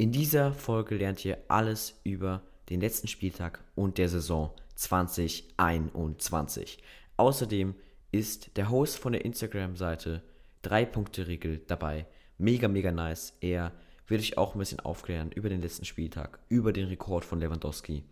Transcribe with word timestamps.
In 0.00 0.10
dieser 0.12 0.54
Folge 0.54 0.96
lernt 0.96 1.22
ihr 1.26 1.36
alles 1.48 2.00
über 2.04 2.42
den 2.70 2.80
letzten 2.80 3.06
Spieltag 3.06 3.62
und 3.74 3.98
der 3.98 4.08
Saison 4.08 4.50
2021. 4.76 6.82
Außerdem 7.18 7.74
ist 8.10 8.56
der 8.56 8.70
Host 8.70 8.98
von 8.98 9.12
der 9.12 9.26
Instagram-Seite 9.26 10.22
3-Punkte-Regel 10.64 11.60
dabei. 11.66 12.06
Mega, 12.38 12.66
mega 12.66 12.90
nice. 12.90 13.34
Er 13.42 13.72
wird 14.06 14.22
euch 14.22 14.38
auch 14.38 14.54
ein 14.54 14.60
bisschen 14.60 14.80
aufklären 14.80 15.32
über 15.32 15.50
den 15.50 15.60
letzten 15.60 15.84
Spieltag, 15.84 16.38
über 16.48 16.72
den 16.72 16.86
Rekord 16.86 17.26
von 17.26 17.38
Lewandowski. 17.38 18.02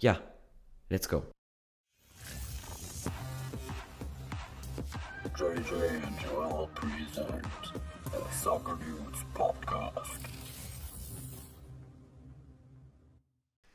Ja, 0.00 0.20
let's 0.88 1.08
go. 1.08 1.22
JJ 5.38 5.72
and 6.04 6.20
Joel 6.20 6.66
present 6.74 7.46
the 8.06 8.18
Soccer 8.42 8.74
News 8.74 9.24
Podcast. 9.34 10.18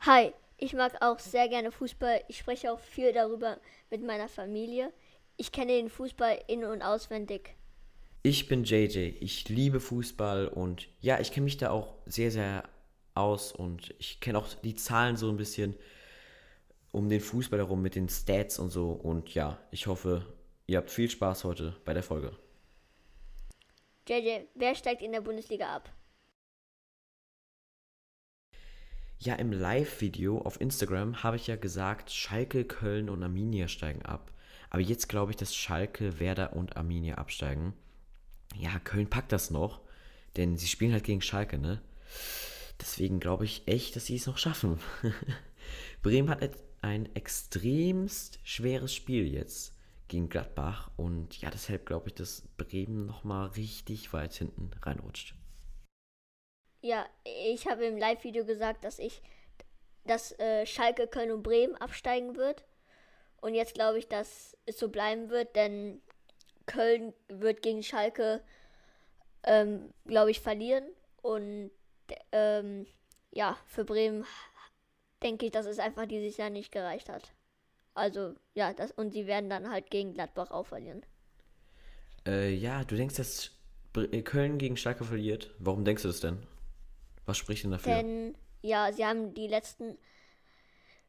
Hi, 0.03 0.33
ich 0.57 0.73
mag 0.73 0.93
auch 1.01 1.19
sehr 1.19 1.47
gerne 1.47 1.71
Fußball. 1.71 2.23
Ich 2.27 2.39
spreche 2.39 2.71
auch 2.71 2.79
viel 2.79 3.13
darüber 3.13 3.59
mit 3.91 4.03
meiner 4.03 4.27
Familie. 4.27 4.91
Ich 5.37 5.51
kenne 5.51 5.73
den 5.73 5.89
Fußball 5.89 6.39
in- 6.47 6.65
und 6.65 6.81
auswendig. 6.81 7.55
Ich 8.23 8.47
bin 8.47 8.63
JJ. 8.63 9.17
Ich 9.19 9.47
liebe 9.47 9.79
Fußball 9.79 10.47
und 10.47 10.87
ja, 11.01 11.19
ich 11.19 11.31
kenne 11.31 11.43
mich 11.43 11.57
da 11.57 11.69
auch 11.69 11.93
sehr, 12.07 12.31
sehr 12.31 12.63
aus 13.13 13.51
und 13.51 13.93
ich 13.99 14.19
kenne 14.19 14.39
auch 14.39 14.51
die 14.63 14.73
Zahlen 14.73 15.17
so 15.17 15.29
ein 15.29 15.37
bisschen 15.37 15.75
um 16.91 17.07
den 17.07 17.21
Fußball 17.21 17.59
herum 17.59 17.83
mit 17.83 17.93
den 17.93 18.09
Stats 18.09 18.57
und 18.57 18.71
so. 18.71 18.93
Und 18.93 19.35
ja, 19.35 19.59
ich 19.69 19.85
hoffe, 19.85 20.25
ihr 20.65 20.79
habt 20.79 20.89
viel 20.89 21.11
Spaß 21.11 21.43
heute 21.43 21.75
bei 21.85 21.93
der 21.93 22.01
Folge. 22.01 22.35
JJ, 24.09 24.45
wer 24.55 24.73
steigt 24.73 25.03
in 25.03 25.11
der 25.11 25.21
Bundesliga 25.21 25.75
ab? 25.75 25.91
Ja, 29.23 29.35
im 29.35 29.51
Live-Video 29.51 30.39
auf 30.39 30.59
Instagram 30.59 31.21
habe 31.21 31.35
ich 31.35 31.45
ja 31.45 31.55
gesagt, 31.55 32.09
Schalke, 32.09 32.65
Köln 32.65 33.07
und 33.07 33.21
Arminia 33.21 33.67
steigen 33.67 34.01
ab. 34.01 34.31
Aber 34.71 34.81
jetzt 34.81 35.09
glaube 35.09 35.29
ich, 35.29 35.37
dass 35.37 35.55
Schalke, 35.55 36.19
Werder 36.19 36.53
und 36.53 36.75
Arminia 36.75 37.19
absteigen. 37.19 37.73
Ja, 38.55 38.79
Köln 38.79 39.11
packt 39.11 39.31
das 39.31 39.51
noch, 39.51 39.81
denn 40.37 40.57
sie 40.57 40.65
spielen 40.65 40.91
halt 40.91 41.03
gegen 41.03 41.21
Schalke, 41.21 41.59
ne? 41.59 41.83
Deswegen 42.81 43.19
glaube 43.19 43.45
ich 43.45 43.67
echt, 43.67 43.95
dass 43.95 44.07
sie 44.07 44.15
es 44.15 44.25
noch 44.25 44.39
schaffen. 44.39 44.79
Bremen 46.01 46.31
hat 46.31 46.57
ein 46.81 47.15
extremst 47.15 48.39
schweres 48.43 48.91
Spiel 48.91 49.31
jetzt 49.31 49.75
gegen 50.07 50.29
Gladbach 50.29 50.89
und 50.97 51.39
ja, 51.39 51.51
deshalb 51.51 51.85
glaube 51.85 52.09
ich, 52.09 52.15
dass 52.15 52.41
Bremen 52.57 53.05
nochmal 53.05 53.49
richtig 53.49 54.13
weit 54.13 54.33
hinten 54.33 54.71
reinrutscht. 54.81 55.35
Ja, 56.81 57.05
ich 57.23 57.67
habe 57.67 57.85
im 57.85 57.97
Live-Video 57.97 58.45
gesagt, 58.45 58.83
dass 58.83 58.99
ich, 58.99 59.21
dass 60.05 60.37
äh, 60.39 60.65
Schalke, 60.65 61.07
Köln 61.07 61.31
und 61.31 61.43
Bremen 61.43 61.75
absteigen 61.75 62.35
wird. 62.35 62.63
Und 63.39 63.53
jetzt 63.53 63.73
glaube 63.73 63.99
ich, 63.99 64.07
dass 64.07 64.57
es 64.65 64.77
so 64.77 64.89
bleiben 64.89 65.29
wird, 65.29 65.55
denn 65.55 66.01
Köln 66.65 67.13
wird 67.27 67.61
gegen 67.61 67.83
Schalke, 67.83 68.41
ähm, 69.43 69.93
glaube 70.05 70.31
ich, 70.31 70.39
verlieren. 70.39 70.85
Und 71.21 71.71
ähm, 72.31 72.87
ja, 73.31 73.57
für 73.65 73.83
Bremen 73.83 74.25
denke 75.23 75.45
ich, 75.45 75.51
dass 75.51 75.65
es 75.65 75.79
einfach 75.79 76.05
dieses 76.05 76.37
Jahr 76.37 76.49
nicht 76.49 76.71
gereicht 76.71 77.09
hat. 77.09 77.31
Also, 77.93 78.35
ja, 78.53 78.73
das, 78.73 78.91
und 78.91 79.11
sie 79.11 79.27
werden 79.27 79.49
dann 79.49 79.69
halt 79.69 79.91
gegen 79.91 80.13
Gladbach 80.13 80.51
auch 80.51 80.65
verlieren. 80.65 81.03
Äh, 82.25 82.53
ja, 82.53 82.83
du 82.83 82.95
denkst, 82.95 83.15
dass 83.15 83.51
Köln 84.23 84.57
gegen 84.57 84.77
Schalke 84.77 85.03
verliert. 85.03 85.51
Warum 85.59 85.83
denkst 85.83 86.03
du 86.03 86.07
das 86.07 86.21
denn? 86.21 86.47
Was 87.25 87.37
spricht 87.37 87.63
denn 87.63 87.71
dafür? 87.71 87.95
Denn, 87.95 88.35
ja, 88.61 88.91
sie 88.91 89.05
haben 89.05 89.33
die 89.33 89.47
letzten 89.47 89.97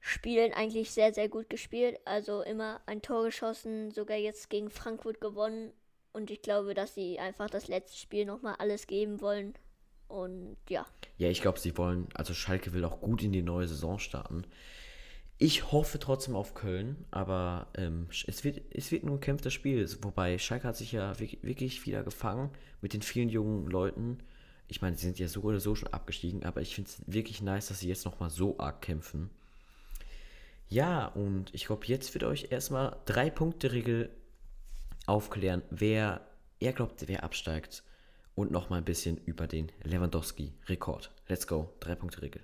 Spielen 0.00 0.52
eigentlich 0.52 0.90
sehr, 0.90 1.14
sehr 1.14 1.28
gut 1.28 1.48
gespielt. 1.48 2.00
Also 2.04 2.42
immer 2.42 2.80
ein 2.86 3.02
Tor 3.02 3.24
geschossen, 3.24 3.92
sogar 3.92 4.16
jetzt 4.16 4.50
gegen 4.50 4.70
Frankfurt 4.70 5.20
gewonnen. 5.20 5.72
Und 6.12 6.30
ich 6.30 6.42
glaube, 6.42 6.74
dass 6.74 6.94
sie 6.94 7.18
einfach 7.18 7.48
das 7.48 7.68
letzte 7.68 7.98
Spiel 7.98 8.26
nochmal 8.26 8.56
alles 8.58 8.86
geben 8.86 9.20
wollen. 9.20 9.54
Und 10.08 10.56
ja. 10.68 10.84
Ja, 11.16 11.28
ich 11.28 11.40
glaube, 11.40 11.58
sie 11.58 11.78
wollen, 11.78 12.08
also 12.14 12.34
Schalke 12.34 12.72
will 12.74 12.84
auch 12.84 13.00
gut 13.00 13.22
in 13.22 13.32
die 13.32 13.42
neue 13.42 13.68
Saison 13.68 13.98
starten. 13.98 14.44
Ich 15.38 15.72
hoffe 15.72 15.98
trotzdem 15.98 16.36
auf 16.36 16.54
Köln, 16.54 17.04
aber 17.10 17.68
ähm, 17.76 18.08
es, 18.26 18.44
wird, 18.44 18.60
es 18.70 18.92
wird 18.92 19.04
ein 19.04 19.08
umkämpftes 19.08 19.52
Spiel. 19.52 19.88
Wobei 20.02 20.36
Schalke 20.38 20.68
hat 20.68 20.76
sich 20.76 20.92
ja 20.92 21.18
wirklich 21.18 21.86
wieder 21.86 22.02
gefangen 22.02 22.50
mit 22.80 22.92
den 22.92 23.02
vielen 23.02 23.28
jungen 23.28 23.66
Leuten 23.66 24.18
ich 24.72 24.80
meine, 24.80 24.96
sie 24.96 25.04
sind 25.04 25.18
ja 25.18 25.28
so 25.28 25.42
oder 25.42 25.60
so 25.60 25.74
schon 25.74 25.92
abgestiegen, 25.92 26.44
aber 26.44 26.62
ich 26.62 26.74
finde 26.74 26.88
es 26.88 27.02
wirklich 27.06 27.42
nice, 27.42 27.66
dass 27.66 27.80
sie 27.80 27.88
jetzt 27.88 28.06
nochmal 28.06 28.30
so 28.30 28.58
arg 28.58 28.80
kämpfen. 28.80 29.28
Ja, 30.70 31.08
und 31.08 31.54
ich 31.54 31.66
glaube, 31.66 31.84
jetzt 31.86 32.14
wird 32.14 32.24
euch 32.24 32.50
erstmal 32.50 32.96
drei 33.04 33.28
Punkte 33.28 33.72
Regel 33.72 34.08
aufklären, 35.04 35.62
wer 35.68 36.26
er 36.58 36.72
glaubt, 36.72 37.06
wer 37.06 37.22
absteigt. 37.22 37.82
Und 38.34 38.50
nochmal 38.50 38.78
ein 38.78 38.86
bisschen 38.86 39.18
über 39.18 39.46
den 39.46 39.70
Lewandowski-Rekord. 39.82 41.10
Let's 41.28 41.46
go, 41.46 41.70
drei 41.80 41.94
Punkte 41.94 42.22
Regel. 42.22 42.42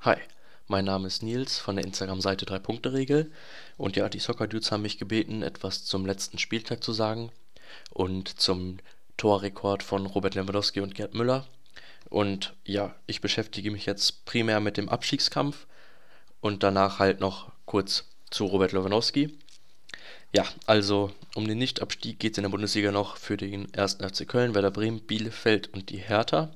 Hi, 0.00 0.16
mein 0.68 0.86
Name 0.86 1.06
ist 1.06 1.22
Nils 1.22 1.58
von 1.58 1.76
der 1.76 1.84
Instagram-Seite 1.84 2.46
3 2.46 2.60
Punkte 2.60 2.94
Regel. 2.94 3.30
Und 3.76 3.96
ja, 3.96 4.08
die 4.08 4.20
Soccer 4.20 4.46
Dudes 4.46 4.72
haben 4.72 4.80
mich 4.80 4.96
gebeten, 4.96 5.42
etwas 5.42 5.84
zum 5.84 6.06
letzten 6.06 6.38
Spieltag 6.38 6.82
zu 6.82 6.94
sagen 6.94 7.30
und 7.90 8.40
zum 8.40 8.78
Torrekord 9.16 9.82
von 9.82 10.06
Robert 10.06 10.34
Lewandowski 10.34 10.80
und 10.80 10.94
Gerd 10.94 11.14
Müller. 11.14 11.46
Und 12.10 12.54
ja, 12.64 12.94
ich 13.06 13.20
beschäftige 13.20 13.70
mich 13.70 13.86
jetzt 13.86 14.24
primär 14.24 14.60
mit 14.60 14.76
dem 14.76 14.88
Abstiegskampf 14.88 15.66
und 16.40 16.62
danach 16.62 16.98
halt 16.98 17.20
noch 17.20 17.50
kurz 17.64 18.04
zu 18.30 18.46
Robert 18.46 18.72
Lewandowski. 18.72 19.38
Ja, 20.34 20.44
also 20.66 21.12
um 21.34 21.46
den 21.46 21.58
Nichtabstieg 21.58 22.18
geht 22.18 22.32
es 22.32 22.38
in 22.38 22.42
der 22.42 22.50
Bundesliga 22.50 22.90
noch 22.90 23.16
für 23.16 23.36
den 23.36 23.72
1. 23.74 23.98
FC 24.00 24.26
Köln, 24.26 24.54
Werder 24.54 24.70
Bremen, 24.70 25.00
Bielefeld 25.00 25.72
und 25.72 25.90
die 25.90 25.98
Hertha. 25.98 26.50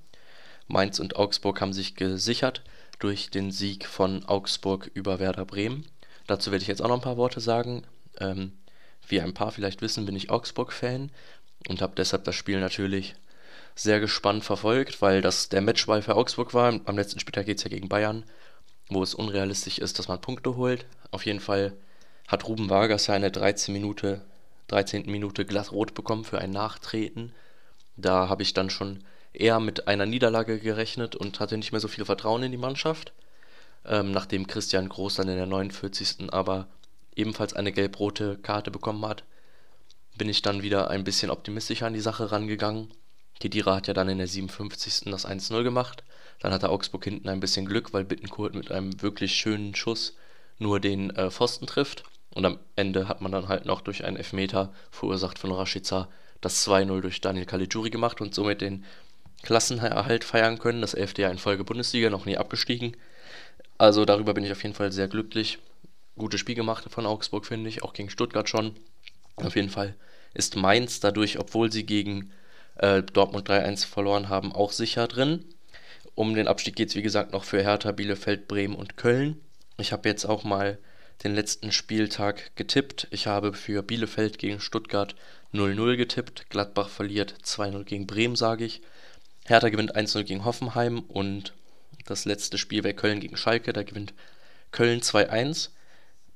Mainz 0.67 0.99
und 0.99 1.17
Augsburg 1.17 1.61
haben 1.61 1.73
sich 1.73 1.95
gesichert 1.95 2.63
durch 2.99 3.31
den 3.31 3.53
Sieg 3.53 3.87
von 3.87 4.25
Augsburg 4.25 4.91
über 4.95 5.19
Werder 5.19 5.45
Bremen. 5.45 5.87
Dazu 6.27 6.51
werde 6.51 6.63
ich 6.63 6.69
jetzt 6.69 6.83
auch 6.83 6.89
noch 6.89 6.97
ein 6.97 7.03
paar 7.03 7.17
Worte 7.17 7.41
sagen. 7.41 7.85
Ähm, 8.21 8.53
wie 9.07 9.21
ein 9.21 9.33
paar 9.33 9.53
vielleicht 9.53 9.81
wissen, 9.81 10.05
bin 10.05 10.17
ich 10.17 10.31
Augsburg-Fan 10.31 11.11
und 11.67 11.83
habe 11.83 11.95
deshalb 11.97 12.25
das 12.25 12.35
Spiel 12.35 12.61
natürlich 12.61 13.15
sehr 13.75 14.01
gespannt 14.01 14.45
verfolgt, 14.45 15.03
weil 15.03 15.23
das 15.23 15.49
der 15.49 15.61
Matchball 15.61 16.03
für 16.03 16.17
Augsburg 16.17 16.55
war. 16.55 16.81
Am 16.85 16.97
letzten 16.97 17.21
Spieltag 17.21 17.47
geht 17.47 17.59
es 17.59 17.65
ja 17.65 17.71
gegen 17.71 17.89
Bayern, 17.89 18.25
wo 18.89 19.03
es 19.03 19.15
unrealistisch 19.15 19.79
ist, 19.79 19.99
dass 19.99 20.09
man 20.09 20.21
Punkte 20.21 20.57
holt. 20.57 20.87
Auf 21.11 21.27
jeden 21.27 21.41
Fall 21.41 21.73
hat 22.27 22.47
Ruben 22.47 22.71
Vargas 22.71 23.07
ja 23.07 23.15
eine 23.15 23.31
13 23.31 23.73
Minute, 23.73 24.21
13. 24.69 25.07
Minute 25.07 25.45
glatt 25.45 25.71
bekommen 25.95 26.25
für 26.25 26.39
ein 26.39 26.51
Nachtreten. 26.51 27.33
Da 27.97 28.29
habe 28.29 28.43
ich 28.43 28.53
dann 28.53 28.71
schon 28.71 29.05
eher 29.33 29.61
mit 29.61 29.89
einer 29.89 30.07
Niederlage 30.07 30.59
gerechnet 30.59 31.17
und 31.17 31.41
hatte 31.41 31.57
nicht 31.57 31.73
mehr 31.73 31.81
so 31.81 31.89
viel 31.89 32.05
Vertrauen 32.05 32.43
in 32.43 32.51
die 32.51 32.59
Mannschaft. 32.59 33.13
Ähm, 33.87 34.11
nachdem 34.11 34.47
Christian 34.47 34.89
Groß 34.89 35.17
dann 35.17 35.29
in 35.29 35.37
der 35.37 35.47
49. 35.47 36.33
aber 36.33 36.67
ebenfalls 37.15 37.55
eine 37.55 37.73
gelb-rote 37.73 38.39
Karte 38.39 38.71
bekommen 38.71 39.07
hat, 39.07 39.25
bin 40.19 40.29
ich 40.29 40.43
dann 40.43 40.63
wieder 40.63 40.91
ein 40.91 41.05
bisschen 41.05 41.31
optimistischer 41.31 41.87
an 41.87 41.95
die 41.95 42.01
Sache 42.01 42.31
rangegangen. 42.31 42.89
Kedira 43.41 43.77
hat 43.77 43.87
ja 43.87 43.95
dann 43.95 44.09
in 44.09 44.19
der 44.19 44.27
57. 44.27 45.11
das 45.11 45.27
1-0 45.27 45.63
gemacht. 45.63 46.03
Dann 46.41 46.53
hatte 46.53 46.71
Augsburg 46.71 47.05
hinten 47.05 47.29
ein 47.29 47.41
bisschen 47.41 47.67
Glück, 47.67 47.93
weil 47.93 48.05
Bittencourt 48.05 48.55
mit 48.55 48.71
einem 48.71 49.01
wirklich 49.01 49.35
schönen 49.35 49.75
Schuss 49.75 50.17
nur 50.59 50.81
den 50.81 51.11
äh, 51.11 51.31
Pfosten 51.31 51.67
trifft. 51.67 52.03
Und 52.31 52.45
am 52.45 52.59
Ende 52.77 53.09
hat 53.09 53.21
man 53.21 53.33
dann 53.33 53.49
halt 53.49 53.65
noch 53.65 53.81
durch 53.81 54.05
einen 54.05 54.17
Elfmeter, 54.17 54.73
verursacht 54.91 55.39
von 55.39 55.53
Rashica, 55.53 56.09
das 56.41 56.67
2-0 56.67 57.01
durch 57.01 57.21
Daniel 57.21 57.47
Caligiuri 57.47 57.91
gemacht 57.91 58.21
und 58.21 58.35
somit 58.35 58.61
den 58.61 58.85
Klassenerhalt 59.43 60.25
feiern 60.25 60.59
können. 60.59 60.81
Das 60.81 60.95
elfte 60.95 61.23
Jahr 61.23 61.31
in 61.31 61.39
Folge 61.39 61.65
Bundesliga, 61.65 62.11
noch 62.11 62.27
nie 62.27 62.37
abgestiegen. 62.37 62.97
Also 63.79 64.05
darüber 64.05 64.35
bin 64.35 64.45
ich 64.45 64.53
auf 64.53 64.63
jeden 64.63 64.75
Fall 64.75 64.93
sehr 64.93 65.09
glücklich. 65.09 65.59
Gutes 66.17 66.41
Spiel 66.41 66.57
gemacht 66.57 66.85
von 66.91 67.07
Augsburg, 67.07 67.47
finde 67.47 67.69
ich, 67.69 67.83
auch 67.85 67.93
gegen 67.93 68.11
Stuttgart 68.11 68.49
schon. 68.49 68.75
Auf 69.37 69.55
jeden 69.55 69.71
Fall 69.71 69.95
ist 70.39 70.57
Mainz 70.57 71.01
dadurch, 71.01 71.39
obwohl 71.39 71.71
sie 71.71 71.85
gegen 71.85 72.31
äh, 72.77 73.03
Dortmund 73.03 73.51
3-1 73.51 73.87
verloren 73.87 74.29
haben, 74.29 74.53
auch 74.53 74.73
sicher 74.73 75.09
drin. 75.09 75.45
Um 76.15 76.35
den 76.35 76.49
Abstieg 76.49 76.77
geht 76.77 76.89
es, 76.89 76.95
wie 76.95 77.03
gesagt, 77.03 77.33
noch 77.33 77.45
für 77.45 77.63
Hertha, 77.63 77.93
Bielefeld, 77.93 78.49
Bremen 78.49 78.75
und 78.75 78.97
Köln. 78.97 79.41
Ich 79.79 79.93
habe 79.93 80.09
jetzt 80.09 80.25
auch 80.25 80.45
mal 80.45 80.79
den 81.25 81.35
letzten 81.35 81.73
Spieltag 81.73 82.55
getippt. 82.57 83.09
Ich 83.11 83.27
habe 83.27 83.53
für 83.53 83.83
Bielefeld 83.83 84.39
gegen 84.39 84.61
Stuttgart 84.61 85.17
0-0 85.53 85.97
getippt. 85.97 86.51
Gladbach 86.51 86.89
verliert 86.89 87.35
2-0 87.45 87.85
gegen 87.85 88.07
Bremen, 88.07 88.37
sage 88.37 88.65
ich. 88.65 88.81
Hertha 89.45 89.69
gewinnt 89.69 89.97
1-0 89.97 90.23
gegen 90.25 90.45
Hoffenheim 90.45 91.01
und 91.01 91.55
das 92.07 92.25
letzte 92.25 92.59
Spiel 92.59 92.85
wäre 92.85 92.95
Köln 92.95 93.21
gegen 93.21 93.37
Schalke. 93.37 93.73
Da 93.73 93.83
gewinnt 93.83 94.15
Köln 94.71 95.01
2-1. 95.01 95.71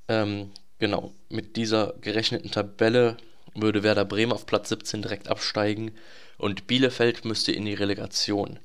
Ähm, 0.08 0.50
genau, 0.78 1.12
mit 1.28 1.56
dieser 1.56 1.94
gerechneten 2.00 2.50
Tabelle 2.50 3.16
würde 3.54 3.82
Werder 3.82 4.04
Bremen 4.04 4.32
auf 4.32 4.46
Platz 4.46 4.68
17 4.68 5.02
direkt 5.02 5.28
absteigen 5.28 5.92
und 6.38 6.66
Bielefeld 6.66 7.24
müsste 7.24 7.52
in 7.52 7.64
die 7.64 7.74
Relegation. 7.74 8.58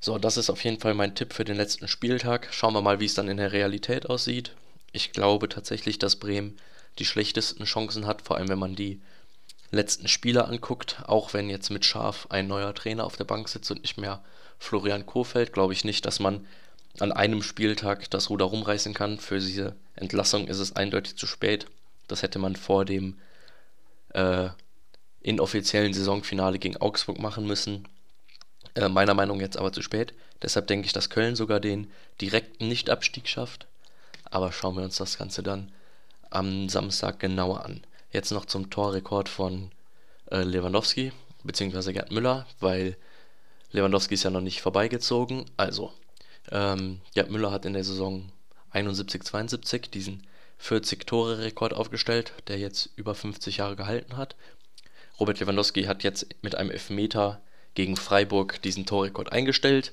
So, 0.00 0.18
das 0.18 0.36
ist 0.36 0.50
auf 0.50 0.64
jeden 0.64 0.80
Fall 0.80 0.94
mein 0.94 1.14
Tipp 1.14 1.32
für 1.32 1.44
den 1.44 1.56
letzten 1.56 1.86
Spieltag. 1.86 2.48
Schauen 2.50 2.74
wir 2.74 2.82
mal, 2.82 2.98
wie 2.98 3.04
es 3.04 3.14
dann 3.14 3.28
in 3.28 3.36
der 3.36 3.52
Realität 3.52 4.10
aussieht. 4.10 4.52
Ich 4.92 5.12
glaube 5.12 5.48
tatsächlich, 5.48 5.98
dass 5.98 6.16
Bremen 6.16 6.58
die 6.98 7.04
schlechtesten 7.04 7.64
Chancen 7.64 8.06
hat, 8.06 8.22
vor 8.22 8.36
allem 8.36 8.48
wenn 8.48 8.58
man 8.58 8.74
die 8.74 9.00
letzten 9.70 10.08
Spiele 10.08 10.46
anguckt. 10.46 11.02
Auch 11.06 11.32
wenn 11.34 11.48
jetzt 11.48 11.70
mit 11.70 11.84
Schaf 11.84 12.26
ein 12.30 12.48
neuer 12.48 12.74
Trainer 12.74 13.04
auf 13.04 13.16
der 13.16 13.24
Bank 13.24 13.48
sitzt 13.48 13.70
und 13.70 13.82
nicht 13.82 13.96
mehr 13.96 14.22
Florian 14.58 15.06
Kohfeldt, 15.06 15.52
glaube 15.52 15.72
ich 15.72 15.84
nicht, 15.84 16.04
dass 16.04 16.20
man 16.20 16.46
an 16.98 17.12
einem 17.12 17.42
Spieltag 17.42 18.10
das 18.10 18.28
Ruder 18.28 18.46
rumreißen 18.46 18.94
kann. 18.94 19.18
Für 19.18 19.38
diese 19.38 19.76
Entlassung 19.96 20.48
ist 20.48 20.58
es 20.58 20.76
eindeutig 20.76 21.16
zu 21.16 21.26
spät. 21.26 21.66
Das 22.08 22.22
hätte 22.22 22.38
man 22.38 22.56
vor 22.56 22.84
dem 22.84 23.18
äh, 24.14 24.48
inoffiziellen 25.20 25.94
Saisonfinale 25.94 26.58
gegen 26.58 26.76
Augsburg 26.76 27.18
machen 27.18 27.46
müssen. 27.46 27.88
Äh, 28.74 28.88
meiner 28.88 29.14
Meinung 29.14 29.38
nach 29.38 29.42
jetzt 29.42 29.56
aber 29.56 29.72
zu 29.72 29.82
spät. 29.82 30.14
Deshalb 30.42 30.66
denke 30.66 30.86
ich, 30.86 30.92
dass 30.92 31.10
Köln 31.10 31.36
sogar 31.36 31.60
den 31.60 31.90
direkten 32.20 32.68
Nichtabstieg 32.68 33.28
schafft. 33.28 33.66
Aber 34.24 34.52
schauen 34.52 34.76
wir 34.76 34.82
uns 34.82 34.96
das 34.96 35.18
Ganze 35.18 35.42
dann 35.42 35.70
am 36.30 36.68
Samstag 36.68 37.20
genauer 37.20 37.64
an. 37.64 37.82
Jetzt 38.10 38.32
noch 38.32 38.46
zum 38.46 38.70
Torrekord 38.70 39.28
von 39.28 39.70
äh, 40.30 40.42
Lewandowski, 40.42 41.12
beziehungsweise 41.44 41.92
Gerd 41.92 42.10
Müller, 42.10 42.46
weil 42.60 42.96
Lewandowski 43.70 44.14
ist 44.14 44.22
ja 44.22 44.30
noch 44.30 44.40
nicht 44.40 44.62
vorbeigezogen. 44.62 45.44
Also, 45.56 45.92
ähm, 46.50 47.00
Gerd 47.14 47.30
Müller 47.30 47.50
hat 47.50 47.64
in 47.64 47.74
der 47.74 47.84
Saison 47.84 48.30
71-72 48.72 49.90
diesen 49.90 50.26
40-Tore-Rekord 50.62 51.74
aufgestellt, 51.74 52.32
der 52.48 52.58
jetzt 52.58 52.90
über 52.96 53.14
50 53.14 53.58
Jahre 53.58 53.76
gehalten 53.76 54.16
hat. 54.16 54.36
Robert 55.18 55.40
Lewandowski 55.40 55.84
hat 55.84 56.02
jetzt 56.04 56.26
mit 56.42 56.54
einem 56.54 56.70
Elfmeter 56.70 57.40
gegen 57.74 57.96
Freiburg 57.96 58.60
diesen 58.62 58.86
Torrekord 58.86 59.32
eingestellt, 59.32 59.92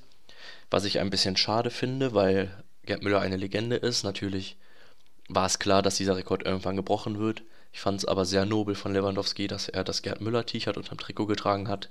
was 0.69 0.85
ich 0.85 0.99
ein 0.99 1.09
bisschen 1.09 1.37
schade 1.37 1.69
finde, 1.69 2.13
weil 2.13 2.63
Gerd 2.85 3.03
Müller 3.03 3.21
eine 3.21 3.37
Legende 3.37 3.75
ist. 3.75 4.03
Natürlich 4.03 4.57
war 5.27 5.45
es 5.45 5.59
klar, 5.59 5.81
dass 5.81 5.97
dieser 5.97 6.17
Rekord 6.17 6.45
irgendwann 6.45 6.75
gebrochen 6.75 7.19
wird. 7.19 7.43
Ich 7.71 7.81
fand 7.81 7.99
es 7.99 8.05
aber 8.05 8.25
sehr 8.25 8.45
nobel 8.45 8.75
von 8.75 8.93
Lewandowski, 8.93 9.47
dass 9.47 9.69
er 9.69 9.83
das 9.83 10.01
Gerd 10.01 10.21
Müller-T-Shirt 10.21 10.77
unterm 10.77 10.97
Trikot 10.97 11.27
getragen 11.27 11.67
hat. 11.67 11.89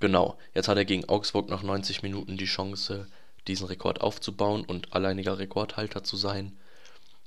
Genau, 0.00 0.38
jetzt 0.54 0.68
hat 0.68 0.78
er 0.78 0.84
gegen 0.84 1.08
Augsburg 1.08 1.48
nach 1.48 1.62
90 1.62 2.02
Minuten 2.02 2.36
die 2.36 2.46
Chance, 2.46 3.06
diesen 3.46 3.66
Rekord 3.66 4.00
aufzubauen 4.00 4.64
und 4.64 4.92
alleiniger 4.92 5.38
Rekordhalter 5.38 6.02
zu 6.02 6.16
sein. 6.16 6.56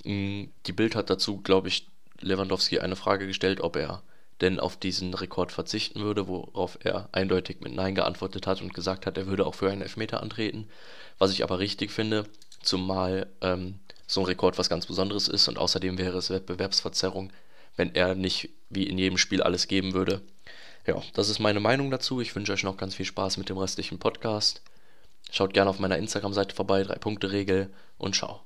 Die 0.06 0.74
Bild 0.74 0.96
hat 0.96 1.10
dazu, 1.10 1.38
glaube 1.38 1.70
ich, 1.70 1.88
Lewandowski 2.20 2.80
eine 2.80 2.96
Frage 2.96 3.28
gestellt, 3.28 3.62
ob 3.62 3.76
er 3.76 4.02
denn 4.42 4.60
auf 4.60 4.78
diesen 4.78 5.14
Rekord 5.14 5.52
verzichten 5.52 6.02
würde, 6.02 6.28
worauf 6.28 6.78
er 6.84 7.08
eindeutig 7.12 7.62
mit 7.62 7.74
Nein 7.74 7.96
geantwortet 7.96 8.48
hat 8.48 8.62
und 8.62 8.74
gesagt 8.74 9.06
hat, 9.06 9.18
er 9.18 9.28
würde 9.28 9.46
auch 9.46 9.56
für 9.56 9.72
einen 9.72 9.82
Elfmeter 9.82 10.22
antreten. 10.22 10.68
Was 11.18 11.32
ich 11.32 11.44
aber 11.44 11.60
richtig 11.60 11.92
finde, 11.92 12.26
zumal 12.62 13.28
ähm, 13.42 13.80
so 14.08 14.22
ein 14.22 14.26
Rekord 14.26 14.58
was 14.58 14.70
ganz 14.70 14.86
Besonderes 14.86 15.28
ist 15.28 15.48
und 15.48 15.58
außerdem 15.58 15.98
wäre 15.98 16.18
es 16.18 16.30
Wettbewerbsverzerrung, 16.30 17.32
wenn 17.78 17.96
er 17.96 18.16
nicht 18.16 18.50
wie 18.70 18.88
in 18.88 18.98
jedem 18.98 19.18
Spiel 19.18 19.42
alles 19.42 19.68
geben 19.68 19.94
würde. 19.94 20.22
Ja, 20.86 21.02
das 21.14 21.30
ist 21.30 21.40
meine 21.40 21.62
Meinung 21.62 21.92
dazu. 21.92 22.20
Ich 22.20 22.36
wünsche 22.36 22.52
euch 22.52 22.64
noch 22.64 22.78
ganz 22.78 22.96
viel 22.96 23.06
Spaß 23.06 23.38
mit 23.38 23.48
dem 23.50 23.58
restlichen 23.58 24.00
Podcast. 24.00 24.62
Schaut 25.32 25.54
gerne 25.54 25.70
auf 25.70 25.80
meiner 25.80 25.98
Instagram-Seite 25.98 26.54
vorbei, 26.54 26.82
3-Punkte-Regel 26.82 27.70
und 27.98 28.16
ciao. 28.16 28.42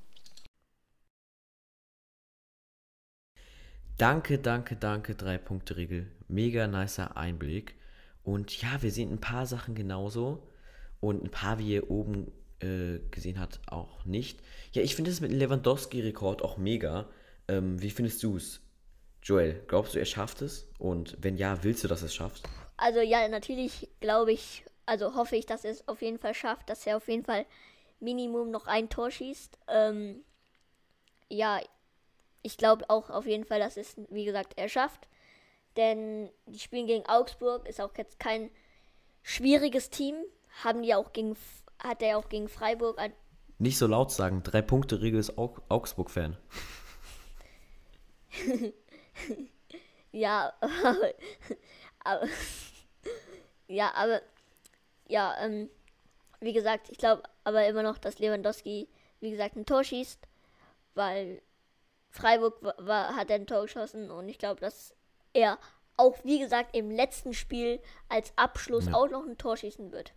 Danke, 3.98 4.38
danke, 4.38 4.76
danke, 4.76 5.14
3-Punkte-Regel. 5.14 6.06
Mega 6.28 6.68
nicer 6.68 7.18
Einblick. 7.18 7.76
Und 8.24 8.62
ja, 8.62 8.82
wir 8.82 8.92
sehen 8.92 9.12
ein 9.12 9.20
paar 9.20 9.48
Sachen 9.48 9.74
genauso. 9.74 10.48
Und 11.00 11.24
ein 11.24 11.32
paar, 11.32 11.58
wie 11.58 11.74
ihr 11.74 11.90
oben 11.90 12.32
äh, 12.60 13.00
gesehen 13.10 13.40
habt, 13.40 13.60
auch 13.68 14.06
nicht. 14.06 14.40
Ja, 14.74 14.84
ich 14.84 14.96
finde 14.96 15.10
es 15.10 15.20
mit 15.20 15.32
dem 15.32 15.40
Lewandowski-Rekord 15.40 16.44
auch 16.44 16.58
mega. 16.58 17.10
Ähm, 17.48 17.82
wie 17.82 17.90
findest 17.90 18.22
du 18.22 18.38
es? 18.38 18.62
Joel, 19.24 19.64
glaubst 19.68 19.96
du, 19.96 20.00
er 20.00 20.06
schafft 20.06 20.44
es? 20.44 20.70
Und 20.78 21.18
wenn 21.22 21.38
ja, 21.38 21.64
willst 21.64 21.84
du, 21.84 21.88
dass 21.88 22.02
er 22.02 22.06
es 22.06 22.16
schafft? 22.16 22.44
Also 22.78 23.00
ja, 23.00 23.28
natürlich 23.28 23.90
glaube 24.00 24.32
ich, 24.32 24.64
also 24.86 25.16
hoffe 25.16 25.36
ich, 25.36 25.48
dass 25.48 25.66
er 25.66 25.72
es 25.72 25.88
auf 25.88 26.04
jeden 26.04 26.20
Fall 26.20 26.36
schafft, 26.36 26.70
dass 26.70 26.86
er 26.86 26.98
auf 26.98 27.08
jeden 27.08 27.26
Fall 27.26 27.46
Minimum 28.00 28.52
noch 28.52 28.68
ein 28.68 28.90
Tor 28.90 29.10
schießt. 29.10 29.58
Ähm, 29.68 30.22
ja, 31.30 31.60
ich 32.42 32.58
glaube 32.58 32.90
auch 32.90 33.10
auf 33.10 33.26
jeden 33.26 33.46
Fall, 33.46 33.60
dass 33.60 33.78
es, 33.78 33.96
wie 34.10 34.26
gesagt, 34.26 34.54
er 34.56 34.70
schafft. 34.70 35.08
Denn 35.76 36.30
die 36.46 36.60
spielen 36.60 36.88
gegen 36.88 37.06
Augsburg, 37.06 37.68
ist 37.68 37.80
auch 37.80 37.96
jetzt 37.98 38.20
kein 38.20 38.50
schwieriges 39.22 39.90
Team. 39.90 40.16
Haben 40.64 40.82
die 40.82 40.96
auch 40.96 41.14
gegen, 41.14 41.36
hat 41.80 42.02
er 42.02 42.18
auch 42.18 42.30
gegen 42.30 42.48
Freiburg. 42.48 43.00
Nicht 43.60 43.78
so 43.78 43.88
laut 43.88 44.12
sagen, 44.12 44.44
drei 44.44 44.62
Punkte 44.62 45.02
Regel 45.02 45.20
ist 45.20 45.38
Augsburg-Fan. 45.38 46.38
ja, 50.12 50.54
aber, 50.62 51.14
aber, 52.04 52.28
ja, 53.68 53.94
aber, 53.94 54.22
ja, 55.08 55.36
ähm, 55.44 55.70
wie 56.40 56.54
gesagt, 56.54 56.90
ich 56.90 56.98
glaube 56.98 57.24
aber 57.44 57.68
immer 57.68 57.84
noch, 57.84 57.98
dass 57.98 58.20
Lewandowski, 58.20 58.88
wie 59.20 59.32
gesagt, 59.32 59.56
ein 59.56 59.66
Tor 59.66 59.84
schießt, 59.84 60.28
weil 60.94 61.42
Freiburg 62.10 62.62
war, 62.62 63.16
hat 63.16 63.32
ein 63.32 63.48
Tor 63.48 63.64
geschossen 63.64 64.10
und 64.10 64.30
ich 64.30 64.38
glaube, 64.38 64.60
dass 64.60 64.94
er 65.34 65.60
auch, 65.98 66.24
wie 66.24 66.40
gesagt, 66.40 66.76
im 66.76 66.92
letzten 66.92 67.34
Spiel 67.34 67.80
als 68.08 68.32
Abschluss 68.36 68.86
ja. 68.86 68.94
auch 68.94 69.10
noch 69.10 69.26
ein 69.26 69.38
Tor 69.38 69.58
schießen 69.58 69.92
wird. 69.92 70.14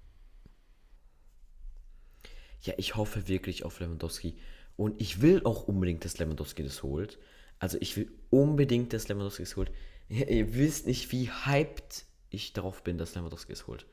Ja, 2.63 2.75
ich 2.77 2.97
hoffe 2.97 3.27
wirklich 3.29 3.65
auf 3.65 3.81
Lewandowski. 3.81 4.39
Und 4.77 5.01
ich 5.01 5.23
will 5.23 5.43
auch 5.45 5.67
unbedingt, 5.67 6.05
dass 6.05 6.19
Lewandowski 6.19 6.63
das 6.63 6.83
holt. 6.83 7.19
Also 7.59 7.79
ich 7.81 7.97
will 7.97 8.11
unbedingt, 8.31 8.93
dass 8.93 9.09
Lewandowski 9.09 9.43
es 9.43 9.57
holt. 9.57 9.73
Ihr, 10.09 10.29
ihr 10.29 10.55
wisst 10.55 10.87
nicht, 10.87 11.11
wie 11.13 11.31
hyped 11.31 12.05
ich 12.29 12.53
darauf 12.53 12.83
bin, 12.83 12.99
dass 12.99 13.15
Lewandowski 13.15 13.53
es 13.53 13.67
holt. 13.67 13.87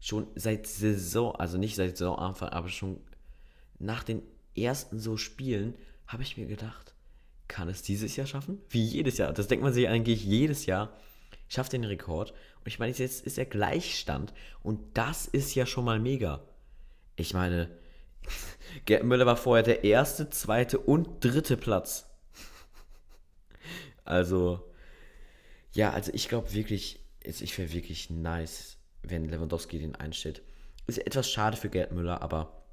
Schon 0.00 0.26
seit 0.34 0.66
Saison, 0.66 1.34
also 1.36 1.58
nicht 1.58 1.76
seit 1.76 1.96
Saisonanfang, 1.96 2.50
aber 2.50 2.68
schon 2.68 3.00
nach 3.78 4.04
den 4.04 4.22
ersten 4.56 4.98
so 4.98 5.16
Spielen 5.16 5.74
habe 6.06 6.22
ich 6.22 6.36
mir 6.36 6.46
gedacht, 6.46 6.93
kann 7.48 7.68
es 7.68 7.82
dieses 7.82 8.16
Jahr 8.16 8.26
schaffen? 8.26 8.60
Wie 8.70 8.84
jedes 8.84 9.18
Jahr. 9.18 9.32
Das 9.32 9.48
denkt 9.48 9.62
man 9.62 9.72
sich 9.72 9.88
eigentlich 9.88 10.24
jedes 10.24 10.66
Jahr. 10.66 10.96
Schafft 11.48 11.72
den 11.72 11.84
Rekord. 11.84 12.32
Und 12.32 12.66
ich 12.66 12.78
meine, 12.78 12.92
jetzt 12.92 13.26
ist 13.26 13.38
er 13.38 13.44
Gleichstand. 13.44 14.32
Und 14.62 14.96
das 14.96 15.26
ist 15.26 15.54
ja 15.54 15.66
schon 15.66 15.84
mal 15.84 16.00
mega. 16.00 16.42
Ich 17.16 17.34
meine, 17.34 17.70
Gerd 18.86 19.04
Müller 19.04 19.26
war 19.26 19.36
vorher 19.36 19.62
der 19.62 19.84
erste, 19.84 20.30
zweite 20.30 20.78
und 20.78 21.24
dritte 21.24 21.56
Platz. 21.56 22.10
Also, 24.06 24.70
ja, 25.72 25.94
also 25.94 26.12
ich 26.12 26.28
glaube 26.28 26.52
wirklich, 26.52 27.00
ich 27.22 27.56
wäre 27.56 27.72
wirklich 27.72 28.10
nice, 28.10 28.76
wenn 29.02 29.30
Lewandowski 29.30 29.78
den 29.78 29.94
einstellt. 29.94 30.42
Ist 30.86 30.98
etwas 30.98 31.30
schade 31.30 31.56
für 31.56 31.70
Gerd 31.70 31.92
Müller, 31.92 32.20
aber 32.20 32.66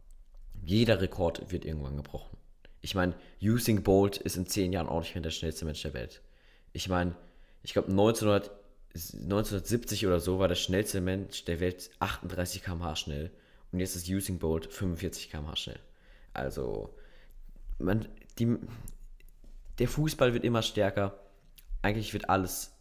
jeder 0.62 1.00
Rekord 1.00 1.50
wird 1.50 1.64
irgendwann 1.64 1.96
gebrochen. 1.96 2.36
Ich 2.82 2.96
meine, 2.96 3.14
Using 3.42 3.84
Bolt 3.84 4.18
ist 4.18 4.36
in 4.38 4.48
zehn 4.48 4.74
Jahren 4.74 4.90
auch 4.90 5.02
nicht 5.02 5.14
mehr 5.14 5.22
der 5.22 5.30
schnellste 5.30 5.66
Mensch 5.66 5.84
der 5.84 5.94
Welt. 5.94 6.22
Ich 6.74 6.90
meine, 6.90 7.16
ich 7.64 7.74
glaube 7.74 7.90
1970 7.90 10.08
oder 10.08 10.20
so 10.20 10.40
war 10.40 10.48
der 10.48 10.56
schnellste 10.56 11.00
Mensch 11.02 11.46
der 11.46 11.60
Welt 11.60 11.92
38 12.00 12.64
km/h 12.64 12.96
schnell. 12.96 13.30
Und 13.72 13.80
jetzt 13.80 13.96
ist 13.96 14.10
Using 14.10 14.40
Bolt 14.40 14.66
45 14.72 15.30
km/h 15.30 15.56
schnell. 15.56 15.80
Also, 16.34 16.96
man, 17.78 18.08
die, 18.40 18.58
der 19.80 19.88
Fußball 19.88 20.34
wird 20.34 20.44
immer 20.44 20.64
stärker. 20.64 21.20
Eigentlich 21.84 22.14
wird 22.14 22.30
alles 22.30 22.72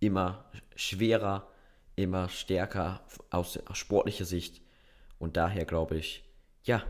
immer 0.00 0.50
schwerer, 0.74 1.48
immer 1.96 2.28
stärker 2.28 3.04
aus, 3.30 3.58
aus 3.66 3.78
sportlicher 3.78 4.24
Sicht. 4.24 4.62
Und 5.18 5.36
daher 5.36 5.64
glaube 5.64 5.96
ich, 5.96 6.24
ja, 6.62 6.84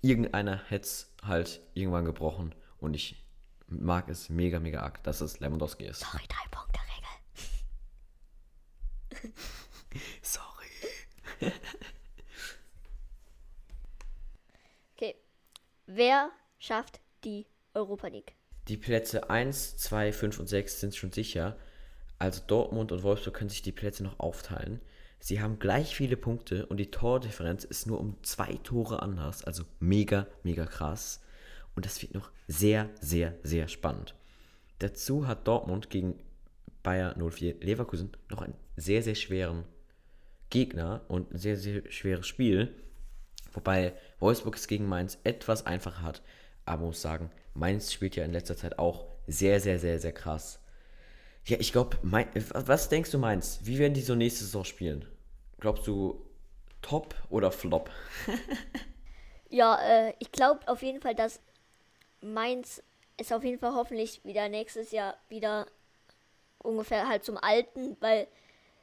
irgendeiner 0.00 0.62
hätte 0.68 0.84
es 0.84 1.14
halt 1.22 1.60
irgendwann 1.74 2.04
gebrochen. 2.04 2.54
Und 2.78 2.94
ich 2.94 3.24
mag 3.66 4.08
es 4.08 4.28
mega, 4.28 4.60
mega 4.60 4.80
arg, 4.80 5.02
dass 5.02 5.20
es 5.20 5.40
Lewandowski 5.40 5.84
ist. 5.84 6.00
Sorry, 6.00 6.24
drei 6.28 6.48
Punkte 6.50 6.80
Regel. 9.20 9.32
Sorry. 10.22 10.66
okay. 14.94 15.14
Wer 15.86 16.30
schafft 16.58 17.00
die 17.24 17.46
Europa 17.74 18.08
League? 18.08 18.34
Die 18.68 18.76
Plätze 18.76 19.28
1, 19.28 19.76
2, 19.76 20.12
5 20.12 20.40
und 20.40 20.46
6 20.46 20.80
sind 20.80 20.96
schon 20.96 21.12
sicher. 21.12 21.58
Also 22.18 22.42
Dortmund 22.46 22.92
und 22.92 23.02
Wolfsburg 23.02 23.34
können 23.34 23.50
sich 23.50 23.62
die 23.62 23.72
Plätze 23.72 24.02
noch 24.02 24.18
aufteilen. 24.18 24.80
Sie 25.24 25.40
haben 25.40 25.58
gleich 25.58 25.96
viele 25.96 26.18
Punkte 26.18 26.66
und 26.66 26.76
die 26.76 26.90
Tordifferenz 26.90 27.64
ist 27.64 27.86
nur 27.86 27.98
um 27.98 28.22
zwei 28.22 28.58
Tore 28.62 29.00
anders. 29.00 29.42
Also 29.42 29.64
mega, 29.80 30.26
mega 30.42 30.66
krass. 30.66 31.22
Und 31.74 31.86
das 31.86 32.02
wird 32.02 32.12
noch 32.12 32.30
sehr, 32.46 32.90
sehr, 33.00 33.34
sehr 33.42 33.68
spannend. 33.68 34.14
Dazu 34.80 35.26
hat 35.26 35.48
Dortmund 35.48 35.88
gegen 35.88 36.18
Bayer 36.82 37.16
04 37.16 37.54
Leverkusen 37.62 38.14
noch 38.28 38.42
einen 38.42 38.52
sehr, 38.76 39.02
sehr 39.02 39.14
schweren 39.14 39.64
Gegner 40.50 41.00
und 41.08 41.32
ein 41.32 41.38
sehr, 41.38 41.56
sehr 41.56 41.90
schweres 41.90 42.26
Spiel. 42.26 42.74
Wobei 43.54 43.94
Wolfsburg 44.18 44.56
es 44.56 44.68
gegen 44.68 44.86
Mainz 44.86 45.16
etwas 45.24 45.64
einfacher 45.64 46.02
hat. 46.02 46.20
Aber 46.66 46.84
muss 46.84 47.00
sagen, 47.00 47.30
Mainz 47.54 47.94
spielt 47.94 48.14
ja 48.14 48.26
in 48.26 48.32
letzter 48.32 48.58
Zeit 48.58 48.78
auch 48.78 49.06
sehr, 49.26 49.58
sehr, 49.58 49.78
sehr, 49.78 49.98
sehr 50.00 50.12
krass. 50.12 50.60
Ja, 51.46 51.56
ich 51.58 51.72
glaube, 51.72 51.96
was 52.02 52.90
denkst 52.90 53.10
du 53.10 53.16
Mainz? 53.16 53.60
Wie 53.62 53.78
werden 53.78 53.94
die 53.94 54.02
so 54.02 54.14
nächste 54.14 54.44
Saison 54.44 54.66
spielen? 54.66 55.06
Glaubst 55.64 55.86
du 55.86 56.20
Top 56.82 57.14
oder 57.30 57.50
Flop? 57.50 57.88
ja, 59.48 59.80
äh, 59.80 60.12
ich 60.18 60.30
glaube 60.30 60.60
auf 60.68 60.82
jeden 60.82 61.00
Fall, 61.00 61.14
dass 61.14 61.40
Mainz 62.20 62.82
ist 63.16 63.32
auf 63.32 63.42
jeden 63.42 63.58
Fall 63.58 63.72
hoffentlich 63.72 64.22
wieder 64.24 64.50
nächstes 64.50 64.90
Jahr 64.90 65.16
wieder 65.30 65.66
ungefähr 66.58 67.08
halt 67.08 67.24
zum 67.24 67.38
Alten, 67.38 67.96
weil 68.00 68.28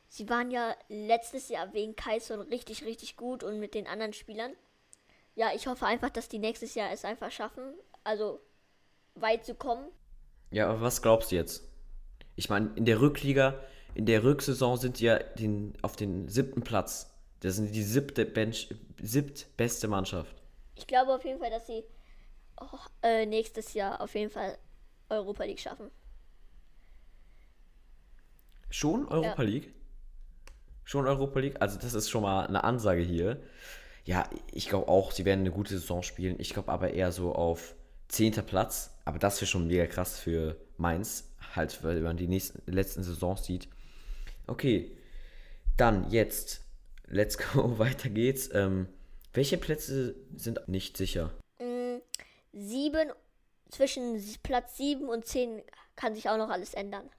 sie 0.10 0.28
waren 0.28 0.50
ja 0.50 0.76
letztes 0.90 1.50
Jahr 1.50 1.72
wegen 1.72 1.96
Kaison 1.96 2.42
richtig, 2.42 2.84
richtig 2.84 3.16
gut 3.16 3.44
und 3.44 3.60
mit 3.60 3.76
den 3.76 3.86
anderen 3.86 4.14
Spielern. 4.14 4.54
Ja, 5.36 5.52
ich 5.54 5.68
hoffe 5.68 5.86
einfach, 5.86 6.10
dass 6.10 6.30
die 6.30 6.40
nächstes 6.40 6.74
Jahr 6.74 6.92
es 6.92 7.06
einfach 7.06 7.32
schaffen, 7.32 7.76
also 8.04 8.42
weit 9.14 9.46
zu 9.46 9.54
kommen. 9.54 9.86
Ja, 10.50 10.68
aber 10.68 10.82
was 10.82 11.04
glaubst 11.04 11.32
du 11.32 11.36
jetzt? 11.36 11.64
Ich 12.36 12.50
meine, 12.50 12.72
in 12.74 12.86
der 12.86 13.02
Rückliga, 13.02 13.64
in 13.94 14.06
der 14.06 14.24
Rücksaison 14.24 14.78
sind 14.78 14.98
sie 14.98 15.06
ja 15.06 15.20
den, 15.20 15.74
auf 15.82 15.96
den 15.96 16.28
siebten 16.28 16.62
Platz. 16.62 17.14
Das 17.42 17.56
sind 17.56 17.74
die 17.74 17.84
siebte 17.84 18.26
Bench, 18.26 18.70
siebtbeste 19.02 19.88
Mannschaft. 19.88 20.36
Ich 20.76 20.88
glaube 20.88 21.14
auf 21.14 21.26
jeden 21.26 21.40
Fall, 21.40 21.50
dass 21.50 21.68
sie 21.68 21.84
oh, 22.60 22.78
äh, 23.02 23.26
nächstes 23.26 23.74
Jahr 23.74 24.00
auf 24.02 24.14
jeden 24.16 24.32
Fall 24.32 24.58
Europa 25.10 25.44
League 25.44 25.60
schaffen. 25.60 25.92
Schon 28.70 29.08
Europa 29.08 29.44
ja. 29.44 29.50
League? 29.50 29.74
Schon 30.86 31.08
Europa 31.08 31.40
League? 31.40 31.58
Also 31.60 31.78
das 31.78 31.94
ist 31.94 32.10
schon 32.10 32.24
mal 32.24 32.48
eine 32.48 32.64
Ansage 32.64 33.02
hier. 33.02 33.42
Ja, 34.06 34.30
ich 34.52 34.70
glaube 34.70 34.88
auch, 34.88 35.12
sie 35.12 35.26
werden 35.26 35.42
eine 35.42 35.52
gute 35.52 35.78
Saison 35.78 36.04
spielen. 36.04 36.36
Ich 36.40 36.54
glaube 36.54 36.72
aber 36.72 36.92
eher 36.92 37.12
so 37.12 37.34
auf 37.34 37.76
10. 38.08 38.34
Platz. 38.46 38.98
Aber 39.06 39.20
das 39.20 39.42
wäre 39.42 39.48
schon 39.48 39.68
mega 39.68 39.86
krass 39.88 40.20
für 40.20 40.58
Mainz. 40.78 41.28
Halt, 41.56 41.84
weil 41.84 42.00
man 42.02 42.18
die 42.18 42.28
nächsten, 42.28 42.72
letzten 42.72 43.04
Saisons 43.04 43.44
sieht. 43.44 43.68
Okay, 44.52 44.92
dann 45.78 46.12
jetzt. 46.12 46.60
Let's 47.06 47.38
go, 47.38 47.80
weiter 47.80 48.10
geht's. 48.10 48.50
Ähm, 48.54 48.90
welche 49.32 49.58
Plätze 49.58 50.14
sind 50.36 50.68
nicht 50.68 50.98
sicher? 50.98 51.32
Mm, 51.60 52.00
sieben, 52.52 53.14
zwischen 53.70 54.22
Platz 54.44 54.76
7 54.76 55.08
und 55.08 55.26
10 55.26 55.64
kann 55.96 56.16
sich 56.16 56.28
auch 56.28 56.36
noch 56.36 56.50
alles 56.50 56.74
ändern. 56.74 57.10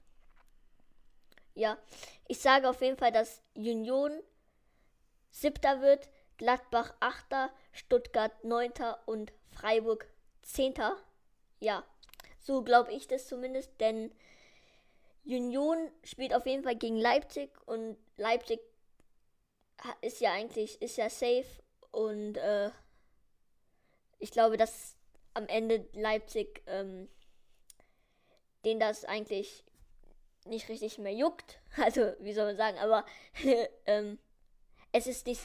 Ja, 1.54 1.78
ich 2.28 2.38
sage 2.38 2.68
auf 2.68 2.82
jeden 2.82 2.98
Fall, 2.98 3.12
dass 3.12 3.40
Union 3.54 4.12
siebter 5.30 5.80
wird, 5.80 6.10
Gladbach 6.36 6.92
achter, 7.00 7.50
Stuttgart 7.72 8.44
neunter 8.44 9.00
und 9.06 9.32
Freiburg 9.52 10.06
zehnter. 10.42 10.98
Ja, 11.60 11.82
so 12.40 12.62
glaube 12.62 12.92
ich 12.92 13.08
das 13.08 13.26
zumindest, 13.26 13.80
denn 13.80 14.12
Union 15.24 15.90
spielt 16.04 16.34
auf 16.34 16.46
jeden 16.46 16.64
Fall 16.64 16.76
gegen 16.76 16.96
Leipzig 16.96 17.50
und 17.66 17.96
Leipzig 18.16 18.60
ist 20.00 20.20
ja 20.20 20.32
eigentlich 20.32 20.80
ist 20.82 20.96
ja 20.96 21.08
safe 21.10 21.46
und 21.90 22.36
äh, 22.36 22.70
ich 24.18 24.30
glaube, 24.30 24.56
dass 24.56 24.96
am 25.34 25.46
Ende 25.46 25.86
Leipzig 25.92 26.62
ähm, 26.66 27.08
den 28.64 28.78
das 28.78 29.04
eigentlich 29.04 29.64
nicht 30.46 30.68
richtig 30.68 30.98
mehr 30.98 31.14
juckt. 31.14 31.58
Also, 31.76 32.12
wie 32.20 32.34
soll 32.34 32.44
man 32.44 32.56
sagen, 32.56 32.78
aber 32.78 33.04
ähm, 33.86 34.18
es 34.92 35.06
ist 35.06 35.26
nicht. 35.26 35.40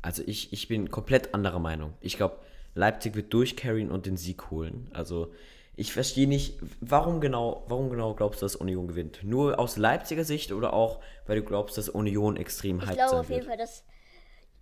Also, 0.00 0.22
ich, 0.26 0.52
ich 0.52 0.66
bin 0.66 0.90
komplett 0.90 1.34
anderer 1.34 1.58
Meinung. 1.58 1.94
Ich 2.00 2.16
glaube, 2.16 2.38
Leipzig 2.74 3.14
wird 3.14 3.32
durchcarryen 3.34 3.90
und 3.90 4.06
den 4.06 4.16
Sieg 4.16 4.50
holen. 4.50 4.90
Also, 4.94 5.34
ich 5.76 5.92
verstehe 5.92 6.26
nicht, 6.26 6.58
warum 6.80 7.20
genau, 7.20 7.64
warum 7.68 7.90
genau 7.90 8.14
glaubst 8.14 8.40
du, 8.40 8.46
dass 8.46 8.56
Union 8.56 8.88
gewinnt? 8.88 9.22
Nur 9.22 9.58
aus 9.58 9.76
Leipziger 9.76 10.24
Sicht 10.24 10.52
oder 10.52 10.72
auch, 10.72 11.00
weil 11.26 11.36
du 11.36 11.44
glaubst, 11.44 11.76
dass 11.76 11.90
Union 11.90 12.36
extrem 12.36 12.80
hyped 12.80 12.92
Ich 12.92 12.96
glaube 12.96 13.20
auf 13.20 13.28
jeden 13.28 13.46
Fall, 13.46 13.58
dass, 13.58 13.84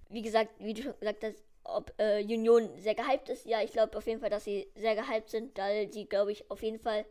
wie 0.09 0.23
gesagt, 0.23 0.51
wie 0.59 0.75
du 0.75 0.83
schon 0.83 0.99
gesagt 0.99 1.23
hast, 1.23 1.45
ob 1.63 1.93
äh, 1.99 2.23
Union 2.25 2.69
sehr 2.79 2.97
gehypt 2.97 3.29
ist. 3.29 3.47
Ja, 3.47 3.63
ich 3.63 3.73
glaube 3.73 3.97
auf 3.97 4.07
jeden 4.07 4.21
Fall, 4.21 4.31
dass 4.31 4.45
sie 4.45 4.67
sehr 4.75 4.97
gehypt 4.97 5.31
sind, 5.31 5.57
weil 5.57 5.91
sie, 5.93 6.07
glaube 6.07 6.33
ich, 6.33 6.51
auf 6.51 6.63
jeden 6.63 6.81
Fall 6.81 7.05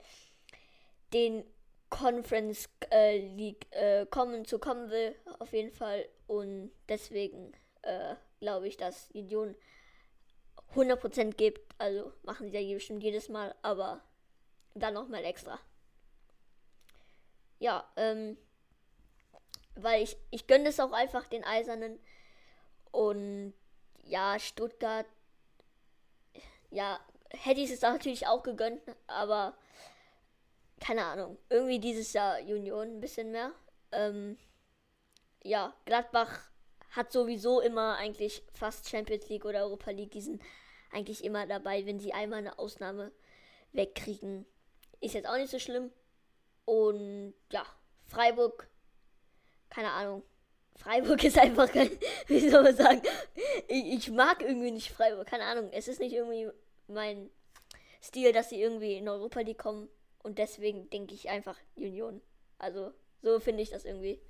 den 1.13 1.45
Conference 1.89 2.69
äh, 2.91 3.19
League 3.35 3.67
äh, 3.71 4.05
kommen 4.07 4.45
zu 4.45 4.59
kommen 4.59 4.89
will, 4.89 5.15
auf 5.39 5.53
jeden 5.53 5.71
Fall. 5.71 6.05
Und 6.27 6.71
deswegen 6.89 7.53
äh, 7.83 8.15
glaube 8.39 8.67
ich, 8.67 8.75
dass 8.75 9.09
Union 9.13 9.55
100% 10.75 11.33
gibt. 11.35 11.73
Also 11.77 12.13
machen 12.23 12.49
sie 12.49 12.57
ja 12.57 12.73
bestimmt 12.73 13.03
jedes 13.03 13.29
Mal, 13.29 13.55
aber 13.61 14.01
dann 14.73 14.93
nochmal 14.93 15.23
extra. 15.25 15.59
Ja, 17.59 17.87
ähm, 17.95 18.37
weil 19.75 20.03
ich, 20.03 20.17
ich 20.31 20.47
gönne 20.47 20.69
es 20.69 20.79
auch 20.79 20.91
einfach 20.91 21.27
den 21.27 21.43
Eisernen. 21.43 21.99
Und 22.91 23.53
ja, 24.03 24.37
Stuttgart, 24.39 25.05
ja, 26.69 26.99
hätte 27.29 27.61
ich 27.61 27.71
es 27.71 27.81
natürlich 27.81 28.27
auch 28.27 28.43
gegönnt, 28.43 28.81
aber 29.07 29.55
keine 30.79 31.05
Ahnung, 31.05 31.37
irgendwie 31.49 31.79
dieses 31.79 32.13
Jahr 32.13 32.39
Union 32.41 32.97
ein 32.97 32.99
bisschen 32.99 33.31
mehr. 33.31 33.51
Ähm, 33.91 34.37
ja, 35.43 35.73
Gladbach 35.85 36.51
hat 36.91 37.11
sowieso 37.11 37.61
immer 37.61 37.95
eigentlich 37.95 38.43
fast 38.53 38.89
Champions 38.89 39.27
League 39.29 39.45
oder 39.45 39.63
Europa 39.63 39.91
League. 39.91 40.11
Die 40.11 40.21
sind 40.21 40.41
eigentlich 40.93 41.23
immer 41.23 41.47
dabei, 41.47 41.85
wenn 41.85 41.99
sie 41.99 42.13
einmal 42.13 42.39
eine 42.39 42.59
Ausnahme 42.59 43.11
wegkriegen. 43.71 44.45
Ist 45.01 45.13
jetzt 45.15 45.27
auch 45.27 45.37
nicht 45.37 45.51
so 45.51 45.59
schlimm. 45.59 45.91
Und 46.65 47.33
ja, 47.51 47.65
Freiburg, 48.05 48.69
keine 49.69 49.91
Ahnung. 49.91 50.23
Freiburg 50.75 51.23
ist 51.23 51.37
einfach 51.37 51.71
kein, 51.71 51.89
wie 52.27 52.49
soll 52.49 52.63
man 52.63 52.75
sagen, 52.75 53.01
ich, 53.67 53.93
ich 53.93 54.11
mag 54.11 54.41
irgendwie 54.41 54.71
nicht 54.71 54.91
Freiburg, 54.91 55.27
keine 55.27 55.43
Ahnung. 55.43 55.69
Es 55.71 55.87
ist 55.87 55.99
nicht 55.99 56.13
irgendwie 56.13 56.49
mein 56.87 57.29
Stil, 58.01 58.31
dass 58.31 58.49
sie 58.49 58.61
irgendwie 58.61 58.97
in 58.97 59.07
Europa 59.07 59.41
League 59.41 59.57
kommen. 59.57 59.89
Und 60.21 60.37
deswegen 60.37 60.89
denke 60.89 61.13
ich 61.13 61.29
einfach 61.29 61.57
Union. 61.75 62.21
Also, 62.57 62.93
so 63.21 63.39
finde 63.39 63.63
ich 63.63 63.69
das 63.69 63.85
irgendwie. 63.85 64.21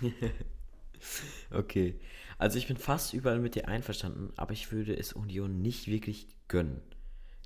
okay. 1.52 2.00
Also 2.38 2.58
ich 2.58 2.66
bin 2.66 2.76
fast 2.76 3.14
überall 3.14 3.38
mit 3.38 3.54
dir 3.54 3.68
einverstanden, 3.68 4.32
aber 4.36 4.52
ich 4.52 4.72
würde 4.72 4.96
es 4.96 5.12
Union 5.12 5.62
nicht 5.62 5.88
wirklich 5.88 6.28
gönnen. 6.48 6.82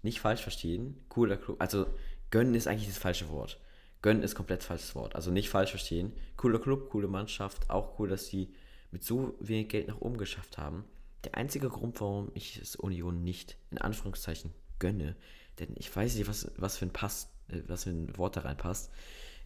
Nicht 0.02 0.20
falsch 0.20 0.42
verstehen. 0.42 0.96
Cooler 1.08 1.36
Club. 1.36 1.60
Also 1.60 1.86
gönnen 2.30 2.54
ist 2.54 2.66
eigentlich 2.66 2.88
das 2.88 2.98
falsche 2.98 3.28
Wort. 3.28 3.60
Gönnen 4.00 4.22
ist 4.22 4.34
komplett 4.34 4.62
falsches 4.62 4.94
Wort. 4.94 5.16
Also 5.16 5.30
nicht 5.30 5.48
falsch 5.48 5.70
verstehen. 5.70 6.12
Cooler 6.36 6.60
Club, 6.60 6.90
coole 6.90 7.08
Mannschaft. 7.08 7.68
Auch 7.68 7.98
cool, 7.98 8.08
dass 8.08 8.26
sie 8.26 8.54
mit 8.90 9.02
so 9.02 9.34
wenig 9.40 9.68
Geld 9.68 9.88
nach 9.88 10.00
oben 10.00 10.18
geschafft 10.18 10.56
haben. 10.56 10.84
Der 11.24 11.34
einzige 11.34 11.68
Grund, 11.68 12.00
warum 12.00 12.30
ich 12.34 12.58
es 12.58 12.76
Union 12.76 13.24
nicht 13.24 13.56
in 13.70 13.78
Anführungszeichen 13.78 14.52
gönne, 14.78 15.16
denn 15.58 15.74
ich 15.76 15.94
weiß 15.94 16.14
nicht, 16.14 16.28
was, 16.28 16.52
was 16.56 16.76
für 16.76 16.86
ein 16.86 16.92
Pass 16.92 17.32
äh, 17.48 17.62
was 17.66 17.84
für 17.84 17.90
ein 17.90 18.16
Wort 18.16 18.36
da 18.36 18.42
reinpasst, 18.42 18.90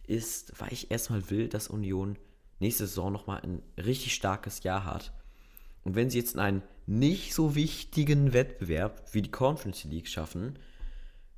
ist, 0.05 0.59
weil 0.59 0.73
ich 0.73 0.91
erstmal 0.91 1.29
will, 1.29 1.47
dass 1.47 1.67
Union 1.67 2.17
nächste 2.59 2.87
Saison 2.87 3.11
nochmal 3.11 3.41
ein 3.41 3.61
richtig 3.77 4.13
starkes 4.13 4.63
Jahr 4.63 4.85
hat. 4.85 5.13
Und 5.83 5.95
wenn 5.95 6.09
sie 6.09 6.19
jetzt 6.19 6.35
in 6.35 6.39
einen 6.39 6.63
nicht 6.85 7.33
so 7.33 7.55
wichtigen 7.55 8.33
Wettbewerb 8.33 9.03
wie 9.11 9.21
die 9.21 9.31
Conference 9.31 9.83
League 9.85 10.07
schaffen, 10.07 10.59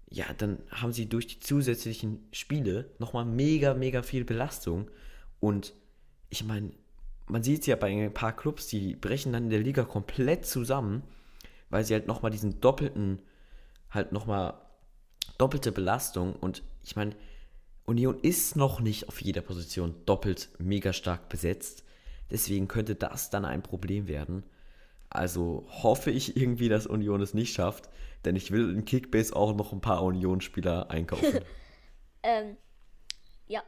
ja, 0.09 0.25
dann 0.37 0.59
haben 0.69 0.93
sie 0.93 1.07
durch 1.07 1.27
die 1.27 1.39
zusätzlichen 1.39 2.27
Spiele 2.31 2.91
nochmal 2.99 3.25
mega, 3.25 3.73
mega 3.73 4.01
viel 4.03 4.23
Belastung. 4.23 4.89
Und 5.39 5.73
ich 6.29 6.43
meine, 6.43 6.71
man 7.27 7.43
sieht 7.43 7.61
es 7.61 7.67
ja 7.67 7.75
bei 7.75 7.87
ein 7.87 8.13
paar 8.13 8.35
Clubs, 8.35 8.67
die 8.67 8.95
brechen 8.95 9.33
dann 9.33 9.45
in 9.45 9.49
der 9.49 9.59
Liga 9.59 9.83
komplett 9.83 10.45
zusammen, 10.45 11.03
weil 11.69 11.83
sie 11.83 11.93
halt 11.93 12.07
nochmal 12.07 12.31
diesen 12.31 12.61
doppelten, 12.61 13.21
halt 13.89 14.11
nochmal 14.11 14.53
doppelte 15.37 15.71
Belastung 15.71 16.35
und 16.35 16.63
ich 16.83 16.95
meine, 16.95 17.15
Union 17.85 18.19
ist 18.19 18.55
noch 18.55 18.79
nicht 18.79 19.07
auf 19.09 19.21
jeder 19.21 19.41
Position 19.41 19.95
doppelt 20.05 20.49
mega 20.57 20.93
stark 20.93 21.29
besetzt. 21.29 21.83
Deswegen 22.31 22.67
könnte 22.67 22.95
das 22.95 23.29
dann 23.29 23.45
ein 23.45 23.61
Problem 23.61 24.07
werden. 24.07 24.43
Also 25.09 25.65
hoffe 25.69 26.11
ich 26.11 26.35
irgendwie, 26.35 26.69
dass 26.69 26.87
Union 26.87 27.21
es 27.21 27.33
nicht 27.33 27.53
schafft, 27.53 27.89
denn 28.25 28.35
ich 28.35 28.51
will 28.51 28.71
in 28.71 28.85
Kickbase 28.85 29.35
auch 29.35 29.55
noch 29.55 29.71
ein 29.71 29.81
paar 29.81 30.03
Union-Spieler 30.03 30.89
einkaufen. 30.89 31.39
ähm, 32.23 32.57
ja. 33.47 33.63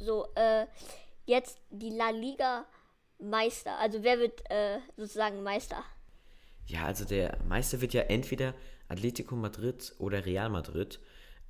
So, 0.00 0.26
äh, 0.34 0.66
jetzt 1.26 1.58
die 1.70 1.90
La 1.90 2.10
Liga 2.10 2.64
Meister. 3.18 3.78
Also 3.78 4.02
wer 4.02 4.18
wird 4.18 4.42
äh, 4.50 4.78
sozusagen 4.96 5.42
Meister? 5.42 5.84
Ja, 6.66 6.84
also 6.84 7.04
der 7.04 7.38
Meister 7.48 7.80
wird 7.80 7.94
ja 7.94 8.02
entweder 8.02 8.54
Atletico 8.88 9.36
Madrid 9.36 9.94
oder 9.98 10.24
Real 10.24 10.48
Madrid. 10.50 11.00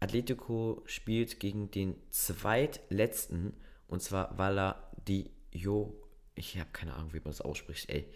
Atletico 0.01 0.83
spielt 0.87 1.41
gegen 1.41 1.71
den 1.71 1.97
zweitletzten, 2.11 3.55
und 3.89 4.03
zwar 4.03 4.37
Valladolid. 4.37 5.31
Ich 5.51 6.59
habe 6.59 6.71
keine 6.73 6.95
Ahnung, 6.95 7.13
wie 7.13 7.19
man 7.19 7.27
das 7.29 7.41
ausspricht, 7.41 7.91
ey. 7.91 8.09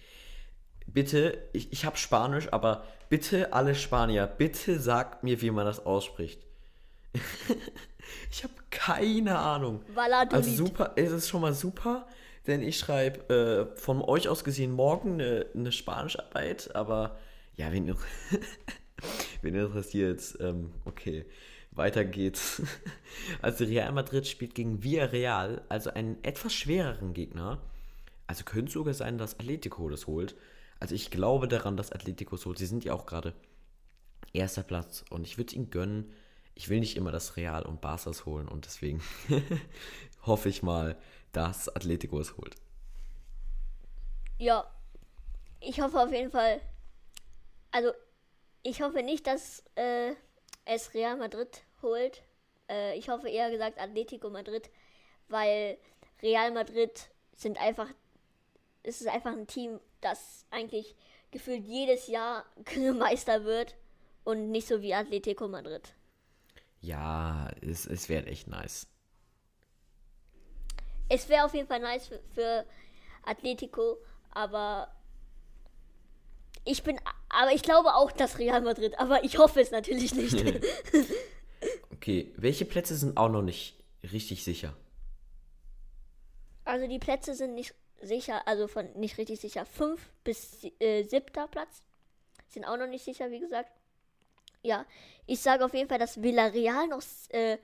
Bitte, 0.87 1.49
ich, 1.53 1.73
ich 1.73 1.85
habe 1.85 1.97
Spanisch, 1.97 2.53
aber 2.53 2.85
bitte 3.09 3.53
alle 3.53 3.75
Spanier, 3.75 4.27
bitte 4.27 4.81
sagt 4.81 5.23
mir, 5.23 5.41
wie 5.41 5.51
man 5.51 5.65
das 5.65 5.85
ausspricht. 5.87 6.45
ich 8.31 8.43
habe 8.43 8.55
keine 8.71 9.39
Ahnung. 9.39 9.83
Valladolid. 9.95 10.33
Also 10.33 10.67
super, 10.67 10.93
es 10.97 11.13
ist 11.13 11.29
schon 11.29 11.43
mal 11.43 11.55
super, 11.55 12.07
denn 12.47 12.63
ich 12.63 12.79
schreibe 12.79 13.71
äh, 13.75 13.79
von 13.79 14.03
euch 14.03 14.29
aus 14.29 14.43
gesehen 14.45 14.73
morgen 14.73 15.15
eine, 15.15 15.47
eine 15.55 15.73
Spanischarbeit, 15.73 16.75
aber 16.75 17.19
ja, 17.57 17.71
wen, 17.71 17.95
wen 19.43 19.55
interessiert, 19.55 20.37
ähm, 20.41 20.73
okay. 20.85 21.27
Weiter 21.73 22.05
geht's. 22.05 22.63
Also 23.43 23.65
Real 23.65 23.93
Madrid 23.93 24.27
spielt 24.27 24.55
gegen 24.55 24.83
Villarreal, 24.83 25.63
also 25.69 25.91
einen 25.91 26.23
etwas 26.25 26.55
schwereren 26.55 27.13
Gegner. 27.13 27.61
Also 28.27 28.43
könnte 28.43 28.73
sogar 28.73 28.95
sein, 28.95 29.19
dass 29.19 29.39
Atletico 29.39 29.89
das 29.91 30.07
holt. 30.07 30.35
Also 30.81 30.95
ich 30.95 31.11
glaube 31.11 31.47
daran, 31.47 31.77
dass 31.77 31.93
Atletico 31.93 32.35
es 32.37 32.47
holt. 32.47 32.59
Sie 32.59 32.67
sind 32.67 32.85
ja 32.85 32.95
auch 32.95 33.05
gerade 33.05 33.35
erster 34.33 34.63
Platz 34.63 35.05
und 35.11 35.27
ich 35.27 35.37
würde 35.37 35.49
es 35.49 35.55
ihnen 35.55 35.71
gönnen. 35.71 36.13
Ich 36.55 36.69
will 36.69 36.81
nicht 36.81 36.97
immer 36.97 37.13
das 37.13 37.37
Real 37.37 37.65
und 37.65 37.81
Barca's 37.81 38.25
holen 38.27 38.49
und 38.49 38.65
deswegen 38.65 39.03
hoffe 40.23 40.49
ich 40.49 40.63
mal, 40.63 40.97
dass 41.33 41.69
Atletico 41.69 42.19
es 42.19 42.37
holt. 42.37 42.57
Ja, 44.39 44.67
ich 45.61 45.81
hoffe 45.81 46.01
auf 46.01 46.13
jeden 46.13 46.31
Fall. 46.31 46.61
Also, 47.71 47.93
ich 48.63 48.83
hoffe 48.83 49.03
nicht, 49.03 49.27
dass 49.27 49.63
äh, 49.77 50.15
es 50.65 50.95
Real 50.95 51.17
Madrid 51.17 51.63
holt. 51.83 52.23
Äh, 52.69 52.99
ich 52.99 53.09
hoffe 53.09 53.29
eher 53.29 53.51
gesagt 53.51 53.79
Atletico 53.79 54.31
Madrid, 54.31 54.71
weil 55.29 55.79
Real 56.23 56.51
Madrid 56.53 57.11
sind 57.35 57.61
einfach, 57.61 57.89
es 58.83 59.01
ist 59.01 59.09
einfach 59.09 59.33
ein 59.33 59.47
Team, 59.47 59.81
das 60.01 60.47
eigentlich 60.51 60.95
gefühlt 61.31 61.65
jedes 61.65 62.07
Jahr 62.07 62.45
Meister 62.95 63.45
wird 63.45 63.77
und 64.25 64.51
nicht 64.51 64.69
so 64.69 64.83
wie 64.83 64.95
Atletico 64.95 65.49
Madrid. 65.49 65.95
Ja, 66.81 67.51
es, 67.61 67.87
es 67.87 68.09
wäre 68.09 68.27
echt 68.27 68.49
nice. 68.49 68.89
Es 71.09 71.29
wäre 71.29 71.45
auf 71.45 71.55
jeden 71.55 71.69
Fall 71.69 71.81
nice 71.81 72.09
für, 72.09 72.21
für 72.35 72.67
Atletico, 73.25 73.99
aber 74.31 74.89
ich 76.65 76.83
bin, 76.83 76.99
aber 77.29 77.53
ich 77.53 77.63
glaube 77.63 77.95
auch, 77.95 78.13
dass 78.13 78.39
Real 78.39 78.61
Madrid, 78.61 78.99
aber 78.99 79.25
ich 79.25 79.39
hoffe 79.39 79.61
es 79.61 79.71
natürlich 79.71 80.15
nicht. 80.15 80.37
okay, 81.93 82.33
welche 82.37 82.65
Plätze 82.65 82.95
sind 82.97 83.17
auch 83.17 83.29
noch 83.29 83.43
nicht 83.43 83.83
richtig 84.13 84.45
sicher? 84.45 84.75
Also 86.65 86.87
die 86.87 86.99
Plätze 86.99 87.35
sind 87.35 87.55
nicht 87.55 87.75
sicher, 88.01 88.47
also 88.47 88.69
von 88.69 88.93
nicht 88.95 89.19
richtig 89.19 89.41
sicher. 89.41 89.65
Fünf 89.65 90.11
bis 90.25 90.65
äh, 90.79 91.03
siebter 91.05 91.49
Platz 91.49 91.83
sind 92.49 92.65
auch 92.65 92.77
noch 92.77 92.87
nicht 92.87 93.05
sicher, 93.05 93.31
wie 93.31 93.41
gesagt. 93.41 93.71
Ja, 94.63 94.87
ich 95.27 95.41
sage 95.41 95.65
auf 95.65 95.75
jeden 95.75 95.89
Fall, 95.89 95.99
dass 95.99 96.23
Villarreal 96.23 96.87
noch 96.87 97.03
äh, 97.31 97.59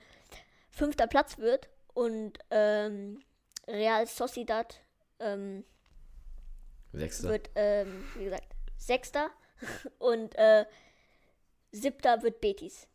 fünfter 0.69 1.07
Platz 1.07 1.37
wird 1.37 1.69
und 1.93 2.39
ähm, 2.49 3.21
Real 3.67 4.05
Sociedad 4.05 4.79
ähm, 5.19 5.63
Sechster. 6.91 7.29
wird, 7.29 7.49
ähm, 7.55 8.03
wie 8.15 8.25
gesagt, 8.25 8.47
Sechster 8.79 9.29
und 9.99 10.35
äh, 10.35 10.65
Siebter 11.71 12.23
wird 12.23 12.41
Betis. 12.41 12.87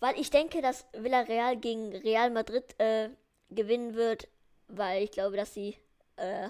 Weil 0.00 0.18
ich 0.18 0.30
denke, 0.30 0.62
dass 0.62 0.86
Villarreal 0.92 1.56
gegen 1.56 1.92
Real 1.96 2.30
Madrid 2.30 2.78
äh, 2.78 3.08
gewinnen 3.50 3.94
wird, 3.94 4.28
weil 4.68 5.02
ich 5.02 5.10
glaube, 5.10 5.36
dass 5.36 5.54
sie 5.54 5.76
äh, 6.16 6.48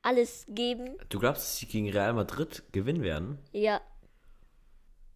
alles 0.00 0.46
geben. 0.48 0.96
Du 1.10 1.18
glaubst, 1.18 1.42
dass 1.42 1.58
sie 1.58 1.66
gegen 1.66 1.90
Real 1.90 2.14
Madrid 2.14 2.62
gewinnen 2.72 3.02
werden? 3.02 3.38
Ja. 3.52 3.80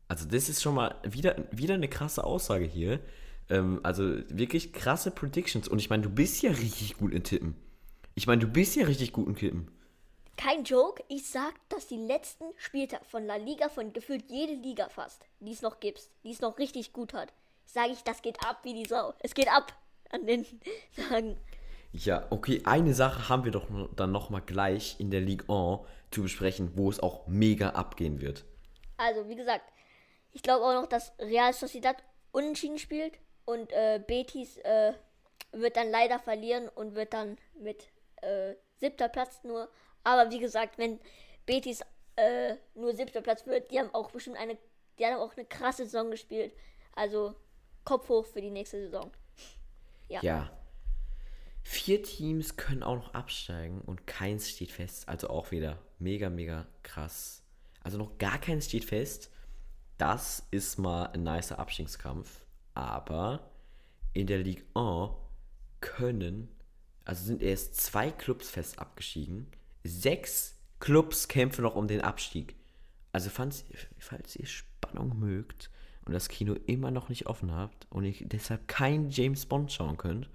Also 0.08 0.26
das 0.26 0.48
ist 0.48 0.62
schon 0.62 0.74
mal 0.74 0.94
wieder, 1.04 1.36
wieder 1.50 1.74
eine 1.74 1.88
krasse 1.88 2.22
Aussage 2.24 2.64
hier. 2.64 3.00
Ähm, 3.48 3.80
also 3.82 4.02
wirklich 4.28 4.72
krasse 4.72 5.10
Predictions. 5.10 5.68
Und 5.68 5.78
ich 5.78 5.90
meine, 5.90 6.02
du 6.02 6.10
bist 6.10 6.42
ja 6.42 6.50
richtig 6.50 6.98
gut 6.98 7.12
in 7.12 7.24
Tippen. 7.24 7.56
Ich 8.14 8.26
meine, 8.26 8.40
du 8.40 8.48
bist 8.48 8.76
ja 8.76 8.84
richtig 8.84 9.12
gut 9.12 9.26
in 9.26 9.36
Tippen. 9.36 9.70
Kein 10.36 10.64
Joke, 10.64 11.02
ich 11.08 11.30
sag, 11.30 11.54
dass 11.70 11.86
die 11.86 11.96
letzten 11.96 12.44
Spieltage 12.56 13.04
von 13.06 13.24
La 13.24 13.36
Liga, 13.36 13.70
von 13.70 13.92
gefühlt 13.92 14.30
jede 14.30 14.52
Liga 14.52 14.88
fast, 14.90 15.24
die 15.40 15.52
es 15.52 15.62
noch 15.62 15.80
gibt, 15.80 16.10
die 16.24 16.32
es 16.32 16.40
noch 16.40 16.58
richtig 16.58 16.92
gut 16.92 17.14
hat, 17.14 17.32
sage 17.64 17.92
ich, 17.92 18.02
das 18.02 18.20
geht 18.20 18.44
ab 18.44 18.58
wie 18.62 18.74
die 18.74 18.84
Sau. 18.84 19.14
Es 19.20 19.34
geht 19.34 19.50
ab 19.50 19.72
an 20.10 20.26
den 20.26 20.44
Tagen. 21.08 21.36
Ja, 21.92 22.26
okay, 22.28 22.60
eine 22.64 22.92
Sache 22.92 23.30
haben 23.30 23.44
wir 23.44 23.52
doch 23.52 23.66
dann 23.96 24.12
nochmal 24.12 24.42
gleich 24.42 24.96
in 25.00 25.10
der 25.10 25.22
Ligue 25.22 25.48
1 25.48 25.80
zu 26.10 26.22
besprechen, 26.22 26.72
wo 26.76 26.90
es 26.90 27.00
auch 27.00 27.26
mega 27.26 27.70
abgehen 27.70 28.20
wird. 28.20 28.44
Also, 28.98 29.28
wie 29.28 29.36
gesagt, 29.36 29.72
ich 30.32 30.42
glaube 30.42 30.64
auch 30.64 30.74
noch, 30.74 30.86
dass 30.86 31.12
Real 31.18 31.54
Sociedad 31.54 31.96
unentschieden 32.32 32.78
spielt 32.78 33.18
und 33.46 33.72
äh, 33.72 34.02
Betis 34.06 34.58
äh, 34.58 34.92
wird 35.52 35.76
dann 35.76 35.90
leider 35.90 36.18
verlieren 36.18 36.68
und 36.68 36.94
wird 36.94 37.14
dann 37.14 37.38
mit 37.58 37.88
äh, 38.20 38.54
siebter 38.76 39.08
Platz 39.08 39.40
nur. 39.42 39.70
Aber 40.06 40.30
wie 40.30 40.38
gesagt, 40.38 40.78
wenn 40.78 41.00
Betis 41.46 41.80
äh, 42.14 42.54
nur 42.76 42.94
siebter 42.94 43.22
Platz 43.22 43.44
wird, 43.44 43.72
die 43.72 43.80
haben 43.80 43.92
auch 43.92 44.12
bestimmt 44.12 44.36
eine, 44.36 44.56
die 45.00 45.04
haben 45.04 45.16
auch 45.16 45.36
eine 45.36 45.44
krasse 45.44 45.84
Saison 45.84 46.12
gespielt. 46.12 46.52
Also 46.94 47.34
Kopf 47.84 48.08
hoch 48.08 48.24
für 48.24 48.40
die 48.40 48.52
nächste 48.52 48.82
Saison. 48.82 49.10
Ja. 50.08 50.20
ja. 50.22 50.50
Vier 51.64 52.04
Teams 52.04 52.56
können 52.56 52.84
auch 52.84 52.94
noch 52.94 53.14
absteigen 53.14 53.80
und 53.80 54.06
keins 54.06 54.48
steht 54.48 54.70
fest. 54.70 55.08
Also 55.08 55.28
auch 55.28 55.50
wieder 55.50 55.82
mega, 55.98 56.30
mega 56.30 56.68
krass. 56.84 57.42
Also 57.82 57.98
noch 57.98 58.16
gar 58.18 58.38
keins 58.38 58.66
steht 58.66 58.84
fest. 58.84 59.32
Das 59.98 60.46
ist 60.52 60.78
mal 60.78 61.06
ein 61.06 61.24
nicer 61.24 61.58
Abstiegskampf. 61.58 62.44
Aber 62.74 63.50
in 64.12 64.28
der 64.28 64.38
Ligue 64.38 64.64
1 64.74 65.10
können, 65.80 66.48
also 67.04 67.24
sind 67.24 67.42
erst 67.42 67.74
zwei 67.74 68.12
Clubs 68.12 68.48
fest 68.48 68.78
abgestiegen. 68.78 69.50
Sechs 69.88 70.56
Clubs 70.80 71.28
kämpfen 71.28 71.62
noch 71.62 71.76
um 71.76 71.88
den 71.88 72.00
Abstieg. 72.00 72.56
Also 73.12 73.30
falls, 73.30 73.64
falls 73.98 74.36
ihr 74.36 74.46
Spannung 74.46 75.18
mögt 75.18 75.70
und 76.04 76.12
das 76.12 76.28
Kino 76.28 76.54
immer 76.66 76.90
noch 76.90 77.08
nicht 77.08 77.26
offen 77.26 77.52
habt 77.52 77.86
und 77.90 78.04
ihr 78.04 78.26
deshalb 78.26 78.68
kein 78.68 79.10
James 79.10 79.46
Bond 79.46 79.72
schauen 79.72 79.96
könnt, 79.96 80.28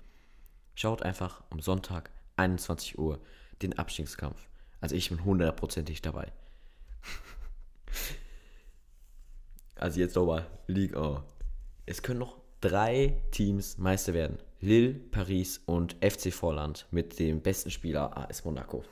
Schaut 0.76 1.04
einfach 1.04 1.44
am 1.50 1.60
Sonntag 1.60 2.12
21 2.38 2.98
Uhr 2.98 3.20
den 3.62 3.78
Abstiegskampf. 3.78 4.48
Also 4.80 4.96
ich 4.96 5.10
bin 5.10 5.24
hundertprozentig 5.24 6.02
dabei. 6.02 6.32
also 9.76 10.00
jetzt 10.00 10.16
nochmal 10.16 10.48
Liga. 10.68 11.24
Es 11.86 12.02
können 12.02 12.20
noch 12.20 12.38
drei 12.62 13.22
Teams 13.32 13.78
Meister 13.78 14.14
werden. 14.14 14.38
Lille, 14.60 14.94
Paris 14.94 15.62
und 15.66 15.98
FC 16.02 16.34
Vorland 16.34 16.88
mit 16.92 17.20
dem 17.20 17.42
besten 17.42 17.70
Spieler 17.70 18.18
AS 18.18 18.46
Monaco. 18.46 18.84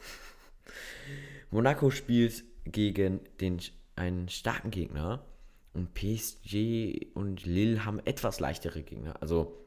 Monaco 1.52 1.90
spielt 1.92 2.44
gegen 2.66 3.22
den, 3.40 3.60
einen 3.96 4.30
starken 4.30 4.72
Gegner 4.72 5.26
und 5.74 5.94
PSG 5.94 7.08
und 7.14 7.46
Lille 7.46 7.86
haben 7.86 8.00
etwas 8.06 8.40
leichtere 8.40 8.84
Gegner. 8.84 9.22
Also 9.22 9.66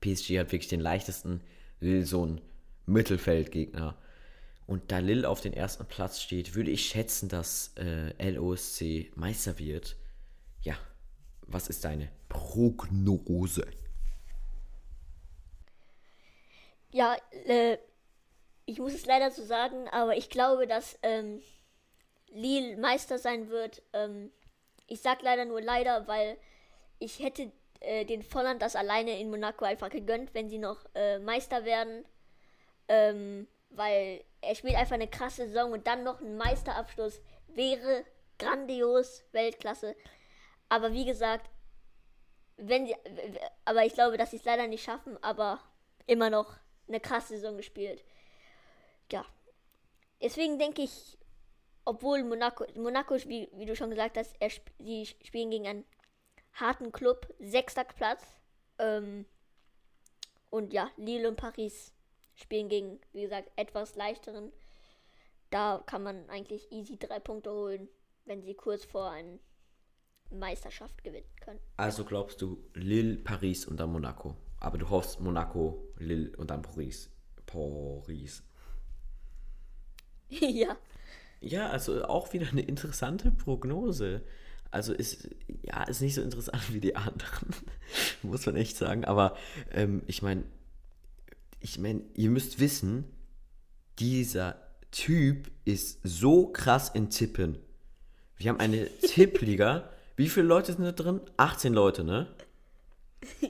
PSG 0.00 0.38
hat 0.38 0.52
wirklich 0.52 0.68
den 0.68 0.80
leichtesten, 0.80 1.40
Lille 1.80 2.06
so 2.06 2.26
ein 2.26 2.40
Mittelfeldgegner. 2.86 3.96
Und 4.66 4.92
da 4.92 4.98
Lille 4.98 5.28
auf 5.28 5.40
den 5.40 5.52
ersten 5.52 5.84
Platz 5.86 6.20
steht, 6.20 6.54
würde 6.54 6.70
ich 6.70 6.86
schätzen, 6.86 7.28
dass 7.28 7.72
äh, 7.76 8.30
LOSC 8.30 9.10
Meister 9.16 9.58
wird. 9.58 9.96
Ja, 10.62 10.76
was 11.42 11.68
ist 11.68 11.84
deine 11.84 12.08
Prognose? 12.28 13.66
Ja, 16.92 17.16
äh, 17.46 17.78
ich 18.70 18.78
muss 18.78 18.94
es 18.94 19.04
leider 19.04 19.32
so 19.32 19.42
sagen, 19.42 19.88
aber 19.88 20.16
ich 20.16 20.30
glaube, 20.30 20.68
dass 20.68 20.96
ähm, 21.02 21.42
Lille 22.28 22.76
Meister 22.76 23.18
sein 23.18 23.48
wird. 23.48 23.82
Ähm, 23.92 24.30
ich 24.86 25.00
sag 25.00 25.22
leider 25.22 25.44
nur 25.44 25.60
leider, 25.60 26.06
weil 26.06 26.36
ich 27.00 27.18
hätte 27.18 27.50
äh, 27.80 28.04
den 28.04 28.22
Volland 28.22 28.62
das 28.62 28.76
alleine 28.76 29.18
in 29.18 29.28
Monaco 29.28 29.64
einfach 29.64 29.90
gegönnt, 29.90 30.34
wenn 30.34 30.48
sie 30.48 30.58
noch 30.58 30.84
äh, 30.94 31.18
Meister 31.18 31.64
werden. 31.64 32.04
Ähm, 32.86 33.48
weil 33.70 34.22
er 34.40 34.54
spielt 34.54 34.76
einfach 34.76 34.94
eine 34.94 35.08
krasse 35.08 35.48
Saison 35.48 35.72
und 35.72 35.88
dann 35.88 36.04
noch 36.04 36.20
ein 36.20 36.36
Meisterabschluss 36.36 37.20
wäre 37.48 38.04
grandios, 38.38 39.24
Weltklasse. 39.32 39.96
Aber 40.68 40.92
wie 40.92 41.06
gesagt, 41.06 41.50
wenn 42.56 42.86
sie, 42.86 42.94
aber 43.64 43.84
ich 43.84 43.94
glaube, 43.94 44.16
dass 44.16 44.30
sie 44.30 44.36
es 44.36 44.44
leider 44.44 44.68
nicht 44.68 44.84
schaffen, 44.84 45.20
aber 45.24 45.60
immer 46.06 46.30
noch 46.30 46.56
eine 46.86 47.00
krasse 47.00 47.34
Saison 47.34 47.56
gespielt. 47.56 48.04
Ja. 49.12 49.24
Deswegen 50.22 50.58
denke 50.58 50.82
ich, 50.82 51.18
obwohl 51.84 52.22
Monaco, 52.24 52.64
Monaco, 52.76 53.16
wie, 53.26 53.48
wie 53.54 53.66
du 53.66 53.74
schon 53.74 53.90
gesagt 53.90 54.16
hast, 54.16 54.34
er, 54.38 54.50
sie 54.78 55.06
spielen 55.06 55.50
gegen 55.50 55.66
einen 55.66 55.84
harten 56.52 56.92
Club, 56.92 57.32
sechster 57.38 57.84
Platz. 57.84 58.22
Ähm, 58.78 59.24
und 60.50 60.72
ja, 60.72 60.90
Lille 60.96 61.28
und 61.28 61.36
Paris 61.36 61.92
spielen 62.34 62.68
gegen, 62.68 63.00
wie 63.12 63.22
gesagt, 63.22 63.50
etwas 63.56 63.94
leichteren. 63.94 64.52
Da 65.50 65.82
kann 65.86 66.02
man 66.02 66.28
eigentlich 66.28 66.70
easy 66.70 66.98
drei 66.98 67.18
Punkte 67.18 67.50
holen, 67.50 67.88
wenn 68.24 68.42
sie 68.42 68.54
kurz 68.54 68.84
vor 68.84 69.10
einer 69.10 69.38
Meisterschaft 70.30 71.02
gewinnen 71.02 71.30
können. 71.40 71.60
Also 71.76 72.04
glaubst 72.04 72.40
du 72.40 72.62
Lille, 72.74 73.16
Paris 73.16 73.66
und 73.66 73.78
dann 73.78 73.92
Monaco. 73.92 74.36
Aber 74.58 74.78
du 74.78 74.88
hoffst 74.88 75.20
Monaco, 75.20 75.92
Lille 75.96 76.36
und 76.36 76.50
dann 76.50 76.62
Paris. 76.62 77.10
Paris. 77.46 78.44
ja. 80.40 80.76
Ja, 81.40 81.70
also 81.70 82.04
auch 82.04 82.32
wieder 82.32 82.48
eine 82.48 82.60
interessante 82.60 83.30
Prognose. 83.30 84.22
Also 84.70 84.92
ist, 84.92 85.28
ja, 85.62 85.82
ist 85.84 86.00
nicht 86.00 86.14
so 86.14 86.22
interessant 86.22 86.72
wie 86.72 86.80
die 86.80 86.94
anderen, 86.94 87.54
muss 88.22 88.46
man 88.46 88.56
echt 88.56 88.76
sagen. 88.76 89.04
Aber 89.04 89.36
ähm, 89.72 90.02
ich 90.06 90.22
meine, 90.22 90.44
ich 91.60 91.78
meine, 91.78 92.02
ihr 92.14 92.30
müsst 92.30 92.60
wissen, 92.60 93.04
dieser 93.98 94.56
Typ 94.90 95.50
ist 95.64 96.00
so 96.04 96.48
krass 96.48 96.90
in 96.90 97.10
Tippen. 97.10 97.58
Wir 98.36 98.50
haben 98.50 98.60
eine 98.60 98.86
Tippliga. 99.00 99.90
Wie 100.16 100.28
viele 100.28 100.46
Leute 100.46 100.72
sind 100.72 100.84
da 100.84 100.92
drin? 100.92 101.20
18 101.36 101.72
Leute, 101.72 102.04
ne? 102.04 102.28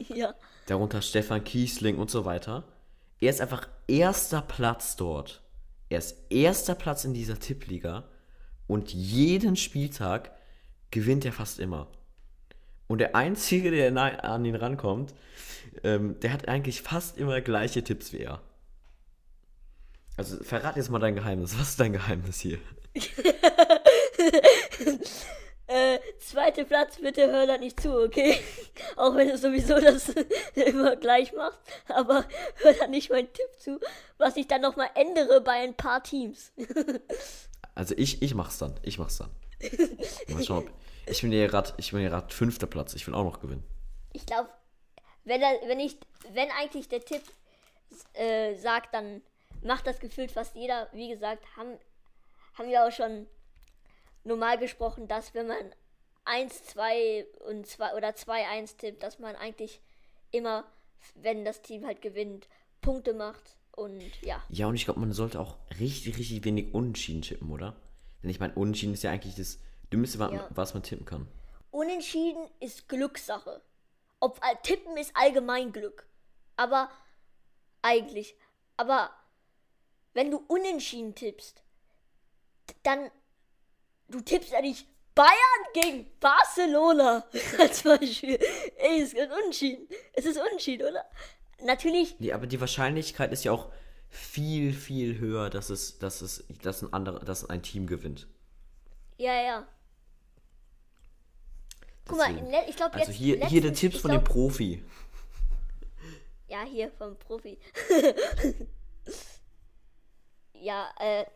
ja. 0.08 0.34
Darunter 0.66 1.02
Stefan 1.02 1.44
Kiesling 1.44 1.98
und 1.98 2.10
so 2.10 2.24
weiter. 2.24 2.64
Er 3.20 3.30
ist 3.30 3.40
einfach 3.40 3.68
erster 3.86 4.40
Platz 4.40 4.96
dort. 4.96 5.42
Er 5.90 5.98
ist 5.98 6.16
erster 6.30 6.74
Platz 6.74 7.04
in 7.04 7.12
dieser 7.12 7.38
Tippliga. 7.38 8.08
Und 8.66 8.94
jeden 8.94 9.56
Spieltag 9.56 10.30
gewinnt 10.90 11.26
er 11.26 11.32
fast 11.32 11.58
immer. 11.58 11.88
Und 12.86 12.98
der 12.98 13.14
Einzige, 13.14 13.70
der 13.70 14.24
an 14.24 14.44
ihn 14.44 14.54
rankommt, 14.54 15.14
ähm, 15.84 16.18
der 16.20 16.32
hat 16.32 16.48
eigentlich 16.48 16.80
fast 16.82 17.18
immer 17.18 17.40
gleiche 17.40 17.84
Tipps 17.84 18.12
wie 18.12 18.18
er. 18.18 18.40
Also 20.16 20.42
verrat 20.42 20.76
jetzt 20.76 20.90
mal 20.90 20.98
dein 20.98 21.14
Geheimnis. 21.16 21.58
Was 21.58 21.70
ist 21.70 21.80
dein 21.80 21.92
Geheimnis 21.92 22.40
hier? 22.40 22.58
äh, 25.66 25.98
zweiter 26.18 26.64
Platz, 26.64 26.98
bitte 27.00 27.30
hör 27.30 27.46
da 27.46 27.58
nicht 27.58 27.80
zu, 27.80 28.04
okay? 28.04 28.38
Auch 29.00 29.16
wenn 29.16 29.28
du 29.28 29.38
sowieso 29.38 29.80
das 29.80 30.10
immer 30.54 30.94
gleich 30.94 31.32
machst. 31.32 31.58
Aber 31.88 32.26
hör 32.56 32.74
da 32.74 32.86
nicht 32.86 33.08
meinen 33.08 33.32
Tipp 33.32 33.48
zu, 33.58 33.80
was 34.18 34.36
ich 34.36 34.46
dann 34.46 34.60
nochmal 34.60 34.90
ändere 34.94 35.40
bei 35.40 35.52
ein 35.52 35.74
paar 35.74 36.02
Teams. 36.02 36.52
also 37.74 37.94
ich, 37.96 38.20
ich 38.20 38.34
mach's 38.34 38.58
dann. 38.58 38.78
Ich 38.82 38.98
mach's 38.98 39.16
dann. 39.16 39.30
Mal 40.28 40.44
schauen, 40.44 40.68
ob, 40.68 40.70
ich 41.06 41.22
bin 41.22 41.32
ja 41.32 41.46
gerade, 41.46 41.72
ich 41.78 41.92
bin 41.92 42.02
ja 42.02 42.10
gerade 42.10 42.32
fünfter 42.32 42.66
Platz. 42.66 42.92
Ich 42.92 43.06
will 43.06 43.14
auch 43.14 43.24
noch 43.24 43.40
gewinnen. 43.40 43.64
Ich 44.12 44.26
glaube, 44.26 44.50
wenn 45.24 45.40
er, 45.40 45.58
wenn 45.66 45.80
ich, 45.80 45.96
wenn 46.34 46.50
eigentlich 46.50 46.88
der 46.90 47.02
Tipp 47.02 47.22
äh, 48.12 48.54
sagt, 48.56 48.92
dann 48.92 49.22
macht 49.62 49.86
das 49.86 49.98
gefühlt 49.98 50.30
fast 50.30 50.54
jeder. 50.56 50.88
Wie 50.92 51.08
gesagt, 51.08 51.42
haben, 51.56 51.78
haben 52.58 52.68
wir 52.68 52.84
auch 52.84 52.92
schon 52.92 53.26
normal 54.24 54.58
gesprochen, 54.58 55.08
dass 55.08 55.32
wenn 55.32 55.46
man 55.46 55.72
1, 56.30 56.64
2 56.64 57.26
und 57.48 57.66
2 57.66 57.94
oder 57.94 58.14
2, 58.14 58.48
1 58.48 58.76
tippt, 58.76 59.02
dass 59.02 59.18
man 59.18 59.34
eigentlich 59.34 59.80
immer, 60.30 60.64
wenn 61.16 61.44
das 61.44 61.60
Team 61.60 61.84
halt 61.84 62.00
gewinnt, 62.02 62.48
Punkte 62.80 63.14
macht 63.14 63.56
und 63.72 64.00
ja. 64.22 64.40
Ja, 64.48 64.66
und 64.68 64.76
ich 64.76 64.84
glaube, 64.84 65.00
man 65.00 65.12
sollte 65.12 65.40
auch 65.40 65.56
richtig, 65.80 66.18
richtig 66.18 66.44
wenig 66.44 66.72
Unentschieden 66.72 67.22
tippen, 67.22 67.50
oder? 67.50 67.74
Denn 68.22 68.30
ich 68.30 68.38
meine, 68.38 68.54
Unentschieden 68.54 68.94
ist 68.94 69.02
ja 69.02 69.10
eigentlich 69.10 69.34
das 69.34 69.58
Dümmste, 69.92 70.18
ja. 70.18 70.48
was 70.50 70.72
man 70.72 70.84
tippen 70.84 71.04
kann. 71.04 71.26
Unentschieden 71.72 72.48
ist 72.60 72.88
Glückssache. 72.88 73.60
Ob 74.20 74.40
Tippen 74.62 74.96
ist 74.96 75.16
allgemein 75.16 75.72
Glück. 75.72 76.06
Aber 76.56 76.90
eigentlich. 77.82 78.36
Aber 78.76 79.10
wenn 80.14 80.30
du 80.30 80.44
unentschieden 80.46 81.14
tippst, 81.14 81.62
dann 82.82 83.10
du 84.08 84.20
tippst 84.20 84.52
ja 84.52 84.60
nicht 84.60 84.86
Bayern 85.20 85.72
gegen 85.74 86.06
Barcelona 86.18 87.26
als 87.58 87.82
Beispiel. 87.82 88.38
Ey, 88.78 89.02
es 89.02 89.12
ist 89.12 89.30
unentschieden. 89.30 89.86
Es 90.14 90.24
ist 90.24 90.38
unentschieden, 90.40 90.88
oder? 90.88 91.04
Natürlich. 91.62 92.18
Nee, 92.18 92.32
aber 92.32 92.46
die 92.46 92.58
Wahrscheinlichkeit 92.58 93.30
ist 93.30 93.44
ja 93.44 93.52
auch 93.52 93.70
viel, 94.08 94.72
viel 94.72 95.18
höher, 95.18 95.50
dass 95.50 95.68
es, 95.68 95.98
dass 95.98 96.22
es, 96.22 96.46
dass 96.62 96.80
ein 96.80 96.94
anderer, 96.94 97.18
dass 97.20 97.44
ein 97.50 97.62
Team 97.62 97.86
gewinnt. 97.86 98.28
Ja, 99.18 99.34
ja. 99.42 99.68
Guck 102.08 102.16
mal, 102.16 102.30
ich 102.66 102.76
glaube 102.76 102.98
jetzt. 102.98 103.08
Also 103.08 103.12
hier, 103.12 103.46
hier 103.46 103.60
der 103.60 103.74
Tipps 103.74 103.98
von 103.98 104.12
glaub, 104.12 104.24
dem 104.24 104.32
Profi. 104.32 104.82
Ja, 106.48 106.62
hier 106.62 106.90
vom 106.92 107.18
Profi. 107.18 107.58
ja, 110.54 110.88
äh, 110.98 111.26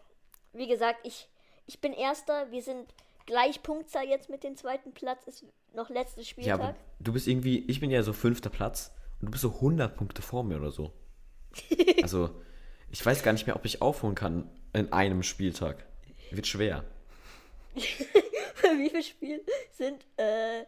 wie 0.54 0.68
gesagt, 0.68 1.00
ich, 1.02 1.28
ich 1.66 1.82
bin 1.82 1.92
Erster. 1.92 2.50
Wir 2.50 2.62
sind 2.62 2.94
gleich 3.26 3.62
Punktzahl 3.62 4.08
jetzt 4.08 4.30
mit 4.30 4.44
dem 4.44 4.56
zweiten 4.56 4.92
Platz. 4.92 5.26
Ist 5.26 5.44
noch 5.74 5.90
letztes 5.90 6.28
Spieltag. 6.28 6.58
Ja, 6.58 6.64
aber 6.64 6.76
du 7.00 7.12
bist 7.12 7.26
irgendwie, 7.26 7.64
ich 7.66 7.80
bin 7.80 7.90
ja 7.90 8.02
so 8.02 8.12
fünfter 8.12 8.50
Platz 8.50 8.92
und 9.20 9.26
du 9.26 9.30
bist 9.30 9.42
so 9.42 9.50
100 9.50 9.96
Punkte 9.96 10.22
vor 10.22 10.44
mir 10.44 10.56
oder 10.56 10.70
so. 10.70 10.92
also, 12.02 12.30
ich 12.90 13.04
weiß 13.04 13.22
gar 13.22 13.32
nicht 13.32 13.46
mehr, 13.46 13.56
ob 13.56 13.64
ich 13.64 13.82
aufholen 13.82 14.14
kann 14.14 14.50
in 14.72 14.92
einem 14.92 15.22
Spieltag. 15.22 15.84
Wird 16.30 16.46
schwer. 16.46 16.84
Wie 17.74 18.88
viele 18.88 19.02
Spiele 19.02 19.40
sind 19.72 20.04
äh, 20.16 20.64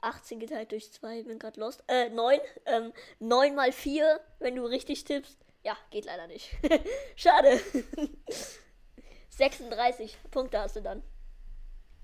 18 0.00 0.40
geteilt 0.40 0.72
durch 0.72 0.92
2? 0.92 1.24
Bin 1.24 1.38
gerade 1.38 1.60
lost. 1.60 1.84
Äh, 1.88 2.10
9. 2.10 2.38
Ähm, 2.66 2.92
9 3.20 3.54
mal 3.54 3.72
4, 3.72 4.20
wenn 4.38 4.56
du 4.56 4.64
richtig 4.64 5.04
tippst. 5.04 5.38
Ja, 5.64 5.76
geht 5.90 6.04
leider 6.04 6.26
nicht. 6.26 6.50
Schade. 7.16 7.60
36 9.30 10.16
Punkte 10.30 10.60
hast 10.60 10.76
du 10.76 10.82
dann. 10.82 11.02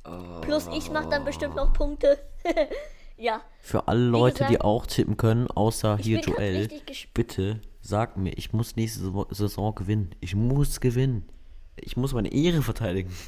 Oh. 0.04 0.40
Plus 0.42 0.68
ich 0.74 0.90
mach 0.90 1.06
dann 1.06 1.24
bestimmt 1.24 1.56
noch 1.56 1.72
Punkte. 1.72 2.18
ja. 3.16 3.40
Für 3.60 3.88
alle 3.88 4.06
Leute, 4.06 4.34
gesagt, 4.34 4.50
die 4.50 4.60
auch 4.60 4.86
tippen 4.86 5.16
können, 5.16 5.46
außer 5.48 5.96
hier 5.98 6.20
Joel, 6.20 6.68
bitte 7.14 7.60
sag 7.84 8.16
mir, 8.16 8.32
ich 8.36 8.52
muss 8.52 8.76
nächste 8.76 9.12
Saison 9.30 9.74
gewinnen. 9.74 10.14
Ich 10.20 10.34
muss 10.34 10.80
gewinnen. 10.80 11.28
Ich 11.76 11.96
muss 11.96 12.14
meine 12.14 12.32
Ehre 12.32 12.62
verteidigen. 12.62 13.12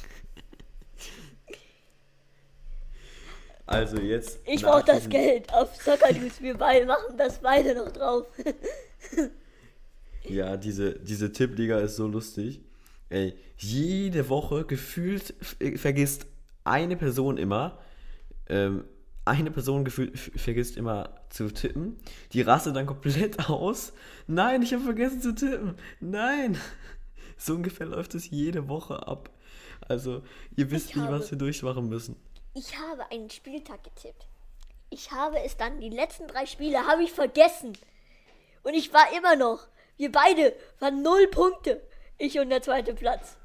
Also 3.69 3.99
jetzt. 3.99 4.39
Ich 4.45 4.61
brauche 4.61 4.85
das 4.85 5.09
Geld 5.09 5.53
auf 5.53 5.75
Soccer 5.75 6.13
News. 6.13 6.41
Wir 6.41 6.57
beide 6.57 6.85
machen 6.85 7.17
das 7.17 7.39
beide 7.39 7.75
noch 7.75 7.91
drauf. 7.91 8.25
ja, 10.23 10.55
diese, 10.55 10.97
diese 10.97 11.33
Tippliga 11.33 11.77
ist 11.79 11.97
so 11.97 12.07
lustig. 12.07 12.61
Ey, 13.09 13.35
jede 13.57 14.29
Woche 14.29 14.63
gefühlt 14.63 15.33
vergisst 15.75 16.27
eine 16.67 16.95
Person 16.95 17.37
immer, 17.37 17.79
ähm, 18.47 18.85
eine 19.25 19.51
Person 19.51 19.83
gefühlt 19.83 20.17
vergisst 20.17 20.77
immer 20.77 21.09
zu 21.29 21.51
tippen. 21.53 21.97
Die 22.33 22.41
raste 22.41 22.71
dann 22.71 22.85
komplett 22.85 23.49
aus. 23.49 23.93
Nein, 24.27 24.61
ich 24.61 24.73
habe 24.73 24.83
vergessen 24.83 25.21
zu 25.21 25.33
tippen. 25.35 25.75
Nein. 25.99 26.57
So 27.39 27.53
ungefähr 27.53 27.85
läuft 27.85 28.15
es 28.15 28.31
jede 28.31 28.67
Woche 28.67 29.07
ab. 29.07 29.29
Also, 29.87 30.23
ihr 30.55 30.71
wisst 30.71 30.95
nicht, 30.95 31.07
was 31.07 31.29
wir 31.29 31.37
durchmachen 31.37 31.87
müssen. 31.87 32.15
Ich 32.55 32.75
habe 32.75 33.11
einen 33.11 33.29
Spieltag 33.29 33.83
getippt. 33.83 34.25
Ich 34.89 35.11
habe 35.11 35.39
es 35.45 35.55
dann, 35.55 35.79
die 35.79 35.91
letzten 35.91 36.27
drei 36.27 36.47
Spiele 36.47 36.87
habe 36.87 37.03
ich 37.03 37.11
vergessen. 37.11 37.73
Und 38.63 38.73
ich 38.73 38.91
war 38.91 39.05
immer 39.15 39.35
noch. 39.35 39.67
Wir 39.97 40.11
beide 40.11 40.53
waren 40.79 41.03
null 41.03 41.27
Punkte. 41.27 41.79
Ich 42.17 42.39
und 42.39 42.49
der 42.49 42.63
zweite 42.63 42.95
Platz. 42.95 43.37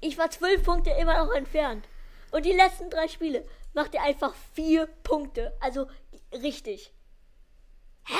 Ich 0.00 0.16
war 0.16 0.30
zwölf 0.30 0.62
Punkte 0.62 0.90
immer 1.00 1.24
noch 1.24 1.34
entfernt. 1.34 1.88
Und 2.30 2.46
die 2.46 2.52
letzten 2.52 2.90
drei 2.90 3.08
Spiele 3.08 3.46
macht 3.72 3.94
er 3.94 4.02
einfach 4.02 4.34
vier 4.54 4.86
Punkte. 4.86 5.56
Also 5.60 5.86
richtig. 6.32 6.92
Hä? 8.06 8.14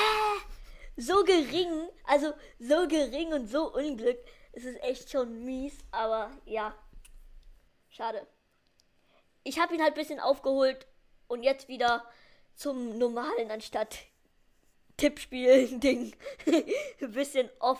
So 0.97 1.23
gering, 1.23 1.89
also 2.05 2.33
so 2.59 2.87
gering 2.87 3.33
und 3.33 3.47
so 3.47 3.73
Unglück. 3.73 4.19
Es 4.53 4.65
ist 4.65 4.81
echt 4.83 5.09
schon 5.09 5.43
mies, 5.45 5.77
aber 5.91 6.31
ja. 6.45 6.75
Schade 7.89 8.27
ich 9.43 9.59
habe 9.59 9.73
ihn 9.73 9.81
halt 9.81 9.93
ein 9.93 9.99
bisschen 9.99 10.19
aufgeholt 10.19 10.87
und 11.27 11.43
jetzt 11.43 11.67
wieder 11.67 12.05
zum 12.55 12.97
normalen 12.97 13.49
anstatt 13.49 13.99
Tippspiel-Ding. 14.97 16.13
ein 17.01 17.11
bisschen 17.11 17.49
off, 17.59 17.79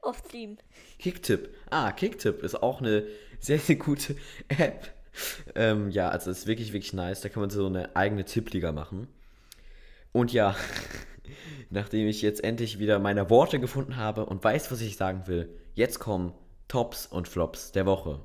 off-theme. 0.00 0.56
Kicktipp. 0.98 1.54
Ah, 1.70 1.92
Kicktipp 1.92 2.42
ist 2.42 2.60
auch 2.60 2.80
eine 2.80 3.06
sehr, 3.38 3.58
sehr 3.58 3.76
gute 3.76 4.16
App. 4.48 4.92
Ähm, 5.54 5.90
ja, 5.90 6.08
also 6.08 6.30
ist 6.30 6.46
wirklich, 6.46 6.72
wirklich 6.72 6.92
nice. 6.92 7.20
Da 7.20 7.28
kann 7.28 7.40
man 7.40 7.50
so 7.50 7.66
eine 7.66 7.96
eigene 7.96 8.24
Tippliga 8.24 8.72
machen. 8.72 9.08
Und 10.12 10.32
ja, 10.32 10.54
nachdem 11.70 12.08
ich 12.08 12.22
jetzt 12.22 12.42
endlich 12.42 12.78
wieder 12.78 12.98
meine 12.98 13.30
Worte 13.30 13.60
gefunden 13.60 13.96
habe 13.96 14.26
und 14.26 14.42
weiß, 14.42 14.70
was 14.72 14.80
ich 14.80 14.96
sagen 14.96 15.26
will, 15.26 15.48
jetzt 15.74 15.98
kommen 15.98 16.32
Tops 16.68 17.06
und 17.06 17.28
Flops 17.28 17.72
der 17.72 17.86
Woche. 17.86 18.20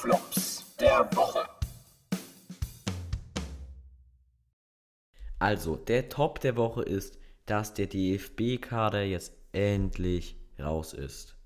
Flops 0.00 0.64
der 0.80 1.06
Woche. 1.14 1.46
Also, 5.38 5.76
der 5.76 6.08
Top 6.08 6.40
der 6.40 6.56
Woche 6.56 6.82
ist, 6.82 7.18
dass 7.44 7.74
der 7.74 7.86
DFB-Kader 7.86 9.02
jetzt 9.02 9.34
endlich 9.52 10.36
raus 10.58 10.92
ist. 10.92 11.36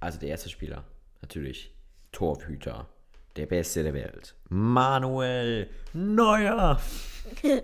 Also 0.00 0.18
der 0.18 0.30
erste 0.30 0.48
Spieler, 0.48 0.84
natürlich, 1.22 1.74
Torhüter, 2.12 2.88
der 3.36 3.46
Beste 3.46 3.82
der 3.82 3.94
Welt, 3.94 4.34
Manuel 4.48 5.70
Neuer. 5.92 6.80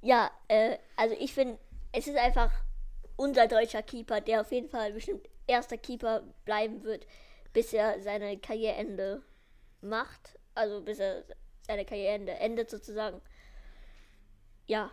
Ja, 0.00 0.30
äh, 0.46 0.78
also 0.96 1.14
ich 1.18 1.34
finde, 1.34 1.58
es 1.92 2.06
ist 2.06 2.16
einfach 2.16 2.52
unser 3.16 3.48
deutscher 3.48 3.82
Keeper, 3.82 4.20
der 4.20 4.42
auf 4.42 4.52
jeden 4.52 4.68
Fall 4.68 4.92
bestimmt 4.92 5.28
erster 5.46 5.76
Keeper 5.76 6.22
bleiben 6.44 6.84
wird, 6.84 7.06
bis 7.52 7.72
er 7.72 8.00
seine 8.00 8.38
Karriereende 8.38 9.22
macht. 9.80 10.38
Also 10.54 10.82
bis 10.82 10.98
er 11.00 11.24
seine 11.66 11.84
Karriereende 11.84 12.32
endet 12.34 12.70
sozusagen. 12.70 13.20
Ja. 14.66 14.90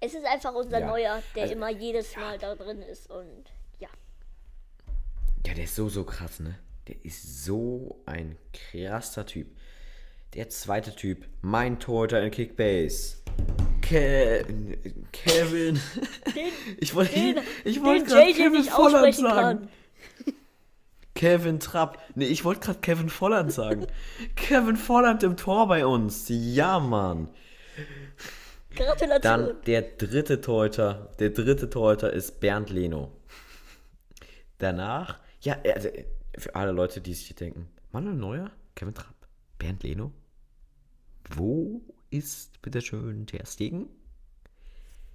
Es 0.00 0.14
ist 0.14 0.24
einfach 0.24 0.54
unser 0.54 0.80
Ja, 0.80 0.86
Neuer, 0.86 1.22
der 1.34 1.42
also- 1.44 1.54
immer 1.54 1.70
jedes 1.70 2.16
Mal 2.16 2.38
da 2.38 2.54
drin 2.54 2.82
ist 2.82 3.10
und 3.10 3.44
ja. 3.78 3.88
Ja, 5.46 5.54
der 5.54 5.64
ist 5.64 5.74
so, 5.74 5.88
so 5.88 6.04
krass, 6.04 6.40
ne? 6.40 6.58
Der 6.86 6.96
ist 7.04 7.44
so 7.44 8.00
ein 8.06 8.36
krasser 8.52 9.26
Typ. 9.26 9.48
Der 10.34 10.48
zweite 10.50 10.94
Typ, 10.94 11.26
mein 11.42 11.80
Torhüter 11.80 12.22
in 12.22 12.30
Kickbase. 12.30 13.16
Ke 13.82 14.44
Kevin. 15.12 15.80
ich 16.80 16.94
wollte 16.94 17.14
Den, 17.14 17.38
ich 17.64 17.82
wollte 17.82 18.04
den 18.04 18.08
gerade 18.08 18.32
Kevin 18.34 18.64
Volland 18.64 19.14
sagen. 19.14 19.60
kann. 19.60 19.68
Kevin 21.14 21.58
Trapp. 21.60 21.98
Ne, 22.14 22.26
ich 22.26 22.44
wollte 22.44 22.60
gerade 22.60 22.78
Kevin 22.80 23.08
Volland 23.08 23.52
sagen. 23.52 23.86
Kevin 24.36 24.76
Volland 24.76 25.22
im 25.22 25.36
Tor 25.36 25.66
bei 25.66 25.84
uns. 25.86 26.26
Ja, 26.28 26.78
Mann. 26.78 27.28
Gratulation. 28.70 29.20
Dann 29.22 29.62
der 29.62 29.82
dritte 29.82 30.40
Torhüter. 30.40 31.12
Der 31.18 31.30
dritte 31.30 31.70
Torhüter 31.70 32.12
ist 32.12 32.40
Bernd 32.40 32.70
Leno. 32.70 33.12
Danach, 34.58 35.18
ja, 35.40 35.56
also 35.62 35.88
für 36.36 36.54
alle 36.54 36.72
Leute, 36.72 37.00
die 37.00 37.14
sich 37.14 37.34
denken, 37.34 37.68
Manuel 37.92 38.16
Neuer, 38.16 38.50
Kevin 38.74 38.94
Trapp, 38.94 39.14
Bernd 39.58 39.82
Leno, 39.82 40.12
wo 41.30 41.80
ist 42.10 42.60
bitteschön 42.62 43.26
Ter 43.26 43.46
Stegen? 43.46 43.88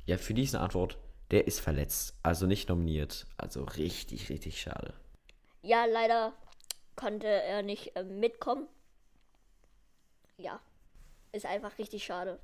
Ja, 0.05 0.17
für 0.17 0.33
die 0.33 0.43
ist 0.43 0.55
eine 0.55 0.63
Antwort, 0.63 0.97
der 1.31 1.47
ist 1.47 1.59
verletzt, 1.59 2.15
also 2.23 2.45
nicht 2.45 2.69
nominiert. 2.69 3.25
Also 3.37 3.63
richtig, 3.63 4.29
richtig 4.29 4.61
schade. 4.61 4.93
Ja, 5.61 5.85
leider 5.85 6.33
konnte 6.95 7.27
er 7.27 7.61
nicht 7.63 7.93
ähm, 7.95 8.19
mitkommen. 8.19 8.67
Ja, 10.37 10.59
ist 11.31 11.45
einfach 11.45 11.77
richtig 11.77 12.03
schade. 12.03 12.39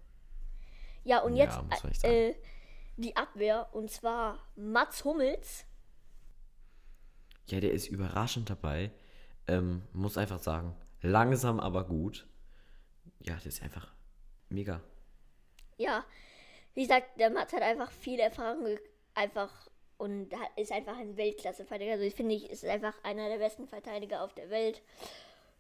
Ja, 1.04 1.20
und 1.20 1.36
Ja, 1.36 1.64
jetzt 1.72 1.86
echt 1.86 2.04
äh, 2.04 2.36
die 2.98 3.16
Abwehr 3.16 3.70
und 3.72 3.90
zwar 3.90 4.40
Mats 4.56 5.04
Hummels. 5.04 5.66
Ja, 7.48 7.60
der 7.60 7.72
ist 7.72 7.88
überraschend 7.88 8.50
dabei. 8.50 8.92
Ähm, 9.48 9.82
muss 9.94 10.18
einfach 10.18 10.40
sagen, 10.40 10.76
langsam, 11.02 11.60
aber 11.60 11.86
gut. 11.86 12.28
Ja, 13.20 13.36
der 13.36 13.48
ist 13.48 13.64
einfach 13.64 13.92
mega. 14.50 14.82
Ja, 15.78 16.06
wie 16.74 16.84
gesagt, 16.84 17.20
der 17.20 17.30
Mats 17.30 17.54
hat 17.54 17.62
einfach 17.62 17.92
viel 17.92 18.20
Erfahrung 18.20 18.78
einfach 19.16 19.70
und 19.98 20.34
ist 20.56 20.72
einfach 20.72 20.98
ein 20.98 21.18
Weltklasse-Verteidiger. 21.18 21.94
Also 21.94 22.06
ich 22.06 22.16
finde, 22.16 22.36
ich 22.36 22.50
ist 22.50 22.64
einfach 22.66 22.94
einer 23.04 23.28
der 23.28 23.38
besten 23.38 23.68
Verteidiger 23.68 24.24
auf 24.24 24.34
der 24.34 24.50
Welt. 24.50 24.82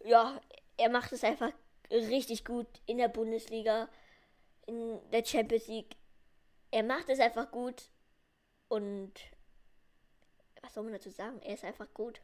Ja, 0.05 0.39
er 0.77 0.89
macht 0.89 1.11
es 1.11 1.23
einfach 1.23 1.51
richtig 1.91 2.45
gut 2.45 2.67
in 2.85 2.97
der 2.97 3.09
Bundesliga, 3.09 3.89
in 4.69 4.99
der 5.11 5.25
Champions 5.25 5.67
League. 5.67 5.95
Er 6.71 6.83
macht 6.83 7.09
es 7.09 7.19
einfach 7.19 7.49
gut 7.51 7.89
und 8.67 9.11
was 10.61 10.73
soll 10.73 10.83
man 10.83 10.93
dazu 10.93 11.09
sagen? 11.09 11.39
Er 11.41 11.55
ist 11.55 11.63
einfach 11.63 11.91
gut. 11.93 12.21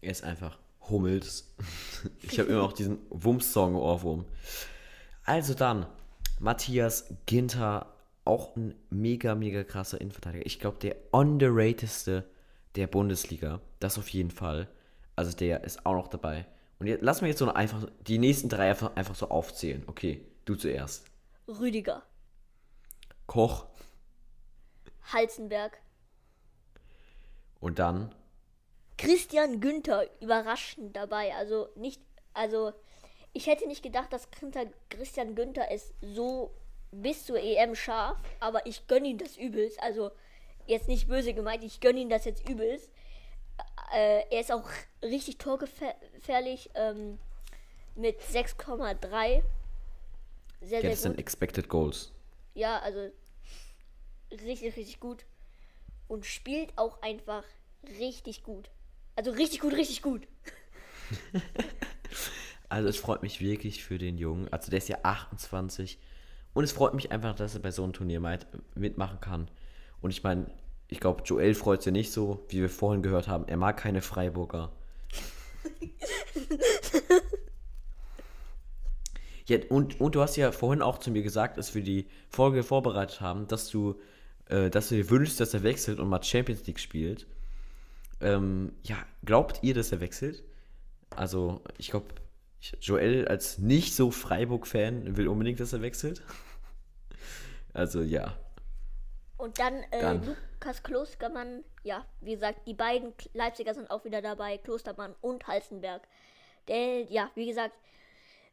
Er 0.00 0.10
ist 0.10 0.24
einfach 0.24 0.58
Hummels. 0.88 1.54
ich 2.22 2.38
habe 2.40 2.50
immer 2.50 2.62
auch 2.62 2.72
diesen 2.72 2.98
Wumms-Song 3.10 3.70
im 3.70 3.76
Ohrwurm. 3.76 4.24
Also 5.24 5.54
dann, 5.54 5.86
Matthias 6.40 7.14
Ginter, 7.26 7.94
auch 8.24 8.56
ein 8.56 8.74
mega, 8.90 9.34
mega 9.34 9.62
krasser 9.62 10.00
Innenverteidiger. 10.00 10.46
Ich 10.46 10.58
glaube, 10.58 10.78
der 10.78 10.96
underratedste 11.12 12.24
der 12.74 12.86
Bundesliga. 12.86 13.60
Das 13.80 13.98
auf 13.98 14.08
jeden 14.08 14.30
Fall. 14.30 14.68
Also 15.16 15.36
der 15.36 15.64
ist 15.64 15.86
auch 15.86 15.94
noch 15.94 16.08
dabei. 16.08 16.46
Und 16.78 16.86
jetzt, 16.86 17.02
lass 17.02 17.22
mir 17.22 17.28
jetzt 17.28 17.38
so 17.38 17.48
einfach 17.52 17.88
die 18.06 18.18
nächsten 18.18 18.48
drei 18.48 18.70
einfach, 18.70 18.94
einfach 18.96 19.14
so 19.14 19.28
aufzählen. 19.28 19.82
Okay, 19.86 20.24
du 20.44 20.54
zuerst. 20.54 21.04
Rüdiger, 21.48 22.02
Koch 23.26 23.66
Halzenberg, 25.12 25.78
und 27.60 27.78
dann 27.78 28.14
Christian 28.96 29.60
Günther 29.60 30.06
überraschend 30.20 30.96
dabei. 30.96 31.34
Also 31.34 31.68
nicht, 31.76 32.00
also 32.34 32.72
ich 33.32 33.46
hätte 33.46 33.66
nicht 33.66 33.82
gedacht, 33.82 34.12
dass 34.12 34.28
Christian 34.90 35.34
Günther 35.34 35.70
ist 35.70 35.94
so 36.00 36.52
bis 36.90 37.26
zur 37.26 37.38
EM 37.38 37.74
scharf, 37.74 38.18
aber 38.40 38.66
ich 38.66 38.86
gönne 38.86 39.08
ihm 39.08 39.18
das 39.18 39.36
übelst. 39.36 39.82
Also 39.82 40.10
jetzt 40.66 40.88
nicht 40.88 41.08
böse 41.08 41.34
gemeint, 41.34 41.64
ich 41.64 41.80
gönne 41.80 42.00
ihm 42.00 42.08
das 42.08 42.24
jetzt 42.24 42.48
übelst. 42.48 42.90
Äh, 43.94 44.24
er 44.30 44.40
ist 44.40 44.52
auch 44.52 44.68
richtig 45.02 45.38
torgefährlich 45.38 46.70
ähm, 46.74 47.18
mit 47.94 48.20
6,3. 48.20 49.42
Sehr, 50.60 50.80
sehr 50.80 50.96
sind 50.96 51.12
gut. 51.12 51.20
Expected 51.20 51.68
Goals. 51.68 52.12
Ja, 52.54 52.78
also 52.80 53.10
richtig, 54.30 54.76
richtig 54.76 55.00
gut. 55.00 55.24
Und 56.08 56.26
spielt 56.26 56.76
auch 56.76 57.02
einfach 57.02 57.44
richtig 57.98 58.42
gut. 58.42 58.70
Also 59.16 59.30
richtig 59.30 59.60
gut, 59.60 59.74
richtig 59.74 60.02
gut. 60.02 60.26
Also 62.68 62.88
es 62.88 62.98
freut 62.98 63.22
mich 63.22 63.40
wirklich 63.40 63.82
für 63.82 63.98
den 63.98 64.18
Jungen. 64.18 64.52
Also 64.52 64.70
der 64.70 64.78
ist 64.78 64.88
ja 64.88 64.98
28. 65.02 65.98
Und 66.54 66.64
es 66.64 66.72
freut 66.72 66.94
mich 66.94 67.12
einfach, 67.12 67.34
dass 67.34 67.54
er 67.54 67.60
bei 67.60 67.70
so 67.70 67.82
einem 67.82 67.92
Turnier 67.92 68.20
mitmachen 68.74 69.20
kann. 69.20 69.50
Und 70.00 70.10
ich 70.10 70.22
meine, 70.22 70.46
ich 70.88 71.00
glaube, 71.00 71.22
Joel 71.24 71.54
freut 71.54 71.82
sich 71.82 71.92
nicht 71.92 72.12
so, 72.12 72.44
wie 72.48 72.60
wir 72.60 72.68
vorhin 72.68 73.02
gehört 73.02 73.28
haben. 73.28 73.46
Er 73.48 73.56
mag 73.56 73.76
keine 73.76 74.02
Freiburger. 74.02 74.72
ja, 79.48 79.58
und, 79.70 79.98
und 80.00 80.14
du 80.14 80.20
hast 80.20 80.36
ja 80.36 80.52
vorhin 80.52 80.82
auch 80.82 80.98
zu 80.98 81.10
mir 81.10 81.22
gesagt, 81.22 81.56
als 81.56 81.74
wir 81.74 81.82
die 81.82 82.06
Folge 82.28 82.62
vorbereitet 82.62 83.22
haben, 83.22 83.48
dass 83.48 83.68
du, 83.68 83.98
äh, 84.48 84.68
dass 84.68 84.90
du 84.90 84.96
dir 84.96 85.08
wünschst, 85.08 85.40
dass 85.40 85.54
er 85.54 85.62
wechselt 85.62 86.00
und 86.00 86.08
mal 86.08 86.22
Champions 86.22 86.66
League 86.66 86.78
spielt. 86.78 87.26
Ähm, 88.20 88.72
ja, 88.82 88.96
glaubt 89.24 89.60
ihr, 89.62 89.72
dass 89.74 89.90
er 89.90 90.00
wechselt? 90.00 90.42
Also, 91.16 91.62
ich 91.78 91.90
glaube, 91.90 92.08
Joel 92.80 93.26
als 93.26 93.58
nicht 93.58 93.94
so 93.94 94.10
Freiburg-Fan 94.10 95.16
will 95.16 95.28
unbedingt, 95.28 95.60
dass 95.60 95.72
er 95.72 95.82
wechselt. 95.82 96.22
Also, 97.74 98.00
ja. 98.00 98.34
Und 99.36 99.60
dann, 99.60 99.74
äh, 99.92 100.00
Dann. 100.00 100.26
Lukas 100.26 100.82
Klostermann. 100.82 101.62
Ja, 101.84 102.04
wie 102.22 102.32
gesagt, 102.32 102.66
die 102.66 102.74
beiden 102.74 103.12
Leipziger 103.34 103.72
sind 103.72 103.90
auch 103.90 104.04
wieder 104.04 104.20
dabei. 104.20 104.58
Klostermann 104.58 105.14
und 105.20 105.46
Halzenberg. 105.46 106.02
Der, 106.66 107.02
ja, 107.02 107.30
wie 107.36 107.46
gesagt, 107.46 107.78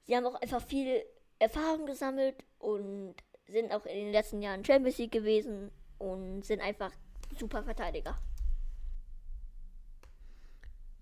sie 0.05 0.15
haben 0.15 0.25
auch 0.25 0.35
einfach 0.41 0.61
viel 0.61 1.03
Erfahrung 1.39 1.85
gesammelt 1.85 2.43
und 2.59 3.15
sind 3.47 3.71
auch 3.71 3.85
in 3.85 3.95
den 4.05 4.11
letzten 4.11 4.41
Jahren 4.41 4.63
Champions 4.65 4.97
League 4.97 5.11
gewesen 5.11 5.71
und 5.99 6.43
sind 6.43 6.61
einfach 6.61 6.91
super 7.37 7.63
Verteidiger. 7.63 8.15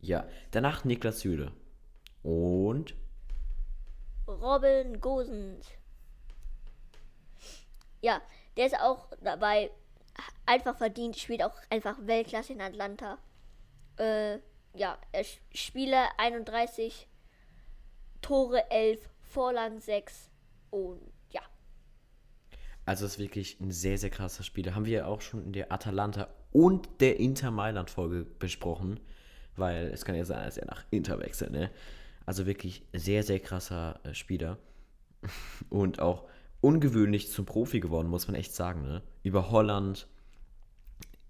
Ja. 0.01 0.27
Danach 0.51 0.83
Niklas 0.83 1.21
Süle. 1.21 1.51
Und 2.23 2.95
Robin 4.27 4.99
Gosens. 4.99 5.67
Ja, 8.01 8.21
der 8.57 8.65
ist 8.67 8.79
auch 8.79 9.07
dabei. 9.21 9.71
Einfach 10.45 10.77
verdient, 10.77 11.17
spielt 11.17 11.41
auch 11.43 11.55
einfach 11.69 11.97
Weltklasse 12.01 12.53
in 12.53 12.61
Atlanta. 12.61 13.17
Äh, 13.97 14.39
ja, 14.75 14.97
er 15.11 15.23
sch- 15.23 15.39
Spiele 15.53 15.97
31, 16.17 17.07
Tore 18.23 18.71
11, 18.71 19.09
Vorlagen 19.21 19.79
6 19.79 20.31
und 20.71 21.01
ja. 21.29 21.41
also 22.85 23.05
ist 23.05 23.19
wirklich 23.19 23.59
ein 23.59 23.71
sehr, 23.71 23.97
sehr 23.97 24.09
krasser 24.09 24.43
Spieler. 24.43 24.73
Haben 24.73 24.85
wir 24.85 24.93
ja 24.93 25.05
auch 25.05 25.21
schon 25.21 25.43
in 25.43 25.51
der 25.51 25.71
Atalanta 25.71 26.29
und 26.53 26.87
der 27.01 27.19
Inter 27.19 27.51
Mailand-Folge 27.51 28.25
besprochen. 28.39 28.99
Weil 29.55 29.87
es 29.87 30.05
kann 30.05 30.15
ja 30.15 30.25
sein, 30.25 30.45
dass 30.45 30.57
er 30.57 30.65
nach 30.65 30.85
Inter 30.89 31.19
wechselt, 31.19 31.51
ne? 31.51 31.69
Also 32.25 32.45
wirklich 32.45 32.87
sehr, 32.93 33.23
sehr 33.23 33.39
krasser 33.39 33.99
äh, 34.03 34.13
Spieler. 34.13 34.57
Und 35.69 35.99
auch 35.99 36.27
ungewöhnlich 36.61 37.29
zum 37.29 37.45
Profi 37.45 37.79
geworden, 37.79 38.07
muss 38.07 38.27
man 38.27 38.35
echt 38.35 38.55
sagen, 38.55 38.81
ne? 38.81 39.03
Über 39.21 39.51
Holland, 39.51 40.07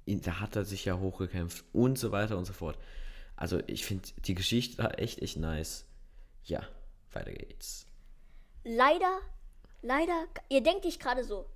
da 0.06 0.40
hat 0.40 0.56
er 0.56 0.64
sich 0.64 0.86
ja 0.86 1.00
hochgekämpft 1.00 1.66
und 1.74 1.98
so 1.98 2.12
weiter 2.12 2.38
und 2.38 2.46
so 2.46 2.54
fort. 2.54 2.78
Also 3.36 3.60
ich 3.68 3.84
finde 3.84 4.08
die 4.26 4.36
Geschichte 4.36 4.84
echt, 4.98 5.22
echt 5.22 5.38
nice. 5.38 5.86
Ja, 6.46 6.62
weiter 7.16 7.32
geht's. 7.32 7.86
Leider 8.64 9.22
leider, 9.84 10.28
ihr 10.50 10.62
denkt 10.62 10.86
dich 10.86 11.00
gerade 11.00 11.24
so, 11.24 11.48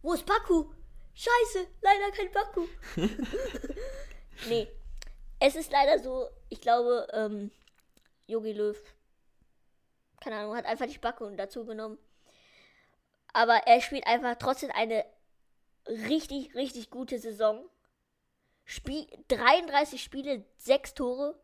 wo 0.00 0.14
ist 0.14 0.24
Baku? 0.24 0.72
Scheiße, 1.14 1.66
leider 1.82 2.10
kein 2.12 2.32
Baku. 2.32 2.66
nee, 4.48 4.68
es 5.40 5.56
ist 5.56 5.70
leider 5.70 5.98
so, 5.98 6.28
ich 6.48 6.60
glaube, 6.60 7.08
ähm, 7.12 7.50
Yogi 8.26 8.52
Löw, 8.52 8.80
keine 10.20 10.36
Ahnung, 10.36 10.56
hat 10.56 10.64
einfach 10.64 10.86
nicht 10.86 11.00
Baku 11.00 11.28
dazu 11.36 11.66
genommen. 11.66 11.98
Aber 13.32 13.66
er 13.66 13.80
spielt 13.80 14.06
einfach 14.06 14.36
trotzdem 14.36 14.70
eine 14.70 15.04
richtig, 15.86 16.54
richtig 16.54 16.90
gute 16.90 17.18
Saison. 17.18 17.68
Spiel 18.64 19.06
33 19.28 20.02
Spiele, 20.02 20.44
6 20.58 20.94
Tore, 20.94 21.40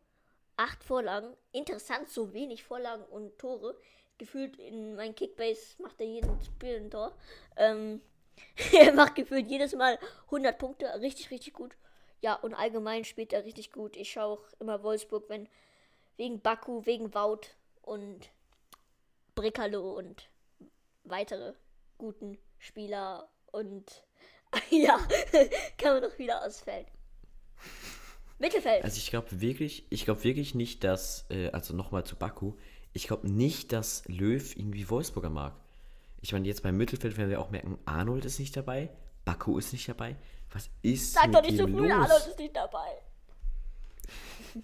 8 0.57 0.83
Vorlagen. 0.83 1.35
Interessant, 1.51 2.09
so 2.09 2.33
wenig 2.33 2.63
Vorlagen 2.63 3.03
und 3.05 3.37
Tore. 3.37 3.77
Gefühlt 4.17 4.57
in 4.57 4.95
meinem 4.95 5.15
Kickbase 5.15 5.81
macht 5.81 5.99
er 5.99 6.07
jeden 6.07 6.41
Spiel 6.41 6.77
ein 6.77 6.89
Tor. 6.89 7.15
Ähm, 7.57 8.01
er 8.73 8.93
macht 8.93 9.15
gefühlt 9.15 9.47
jedes 9.47 9.73
Mal 9.75 9.99
100 10.25 10.57
Punkte. 10.57 10.85
Richtig, 11.01 11.31
richtig 11.31 11.53
gut. 11.53 11.75
Ja, 12.21 12.35
und 12.35 12.53
allgemein 12.53 13.03
spielt 13.05 13.33
er 13.33 13.45
richtig 13.45 13.71
gut. 13.71 13.95
Ich 13.97 14.11
schaue 14.11 14.39
auch 14.39 14.43
immer 14.59 14.83
Wolfsburg, 14.83 15.25
wenn 15.29 15.49
wegen 16.17 16.39
Baku, 16.39 16.85
wegen 16.85 17.13
Wout 17.13 17.41
und 17.81 18.29
Bricalo 19.35 19.97
und 19.97 20.29
weitere 21.03 21.53
guten 21.97 22.37
Spieler 22.57 23.29
und 23.51 24.03
ja, 24.69 24.97
kann 25.77 25.93
man 25.93 26.01
doch 26.03 26.17
wieder 26.17 26.43
ausfällt. 26.43 26.87
Mittelfeld. 28.39 28.83
Also 28.83 28.97
ich 28.97 29.09
glaube 29.09 29.41
wirklich, 29.41 29.85
ich 29.89 30.05
glaube 30.05 30.23
wirklich 30.23 30.55
nicht, 30.55 30.83
dass, 30.83 31.25
äh, 31.29 31.49
also 31.51 31.73
nochmal 31.73 32.03
zu 32.03 32.15
Baku, 32.15 32.53
ich 32.93 33.07
glaube 33.07 33.29
nicht, 33.29 33.71
dass 33.71 34.03
Löw 34.07 34.55
irgendwie 34.55 34.89
Wolfsburger 34.89 35.29
mag. 35.29 35.55
Ich 36.21 36.33
meine, 36.33 36.47
jetzt 36.47 36.63
beim 36.63 36.77
Mittelfeld 36.77 37.17
werden 37.17 37.29
wir 37.29 37.39
auch 37.39 37.51
merken, 37.51 37.77
Arnold 37.85 38.25
ist 38.25 38.39
nicht 38.39 38.55
dabei, 38.55 38.89
Baku 39.25 39.57
ist 39.57 39.73
nicht 39.73 39.87
dabei. 39.87 40.15
Was 40.51 40.69
ist 40.81 41.13
Sag 41.13 41.27
mit 41.27 41.35
doch 41.35 41.41
nicht 41.41 41.57
so 41.57 41.67
früh? 41.67 41.91
Arnold 41.91 42.27
ist 42.27 42.39
nicht 42.39 42.55
dabei. 42.55 42.87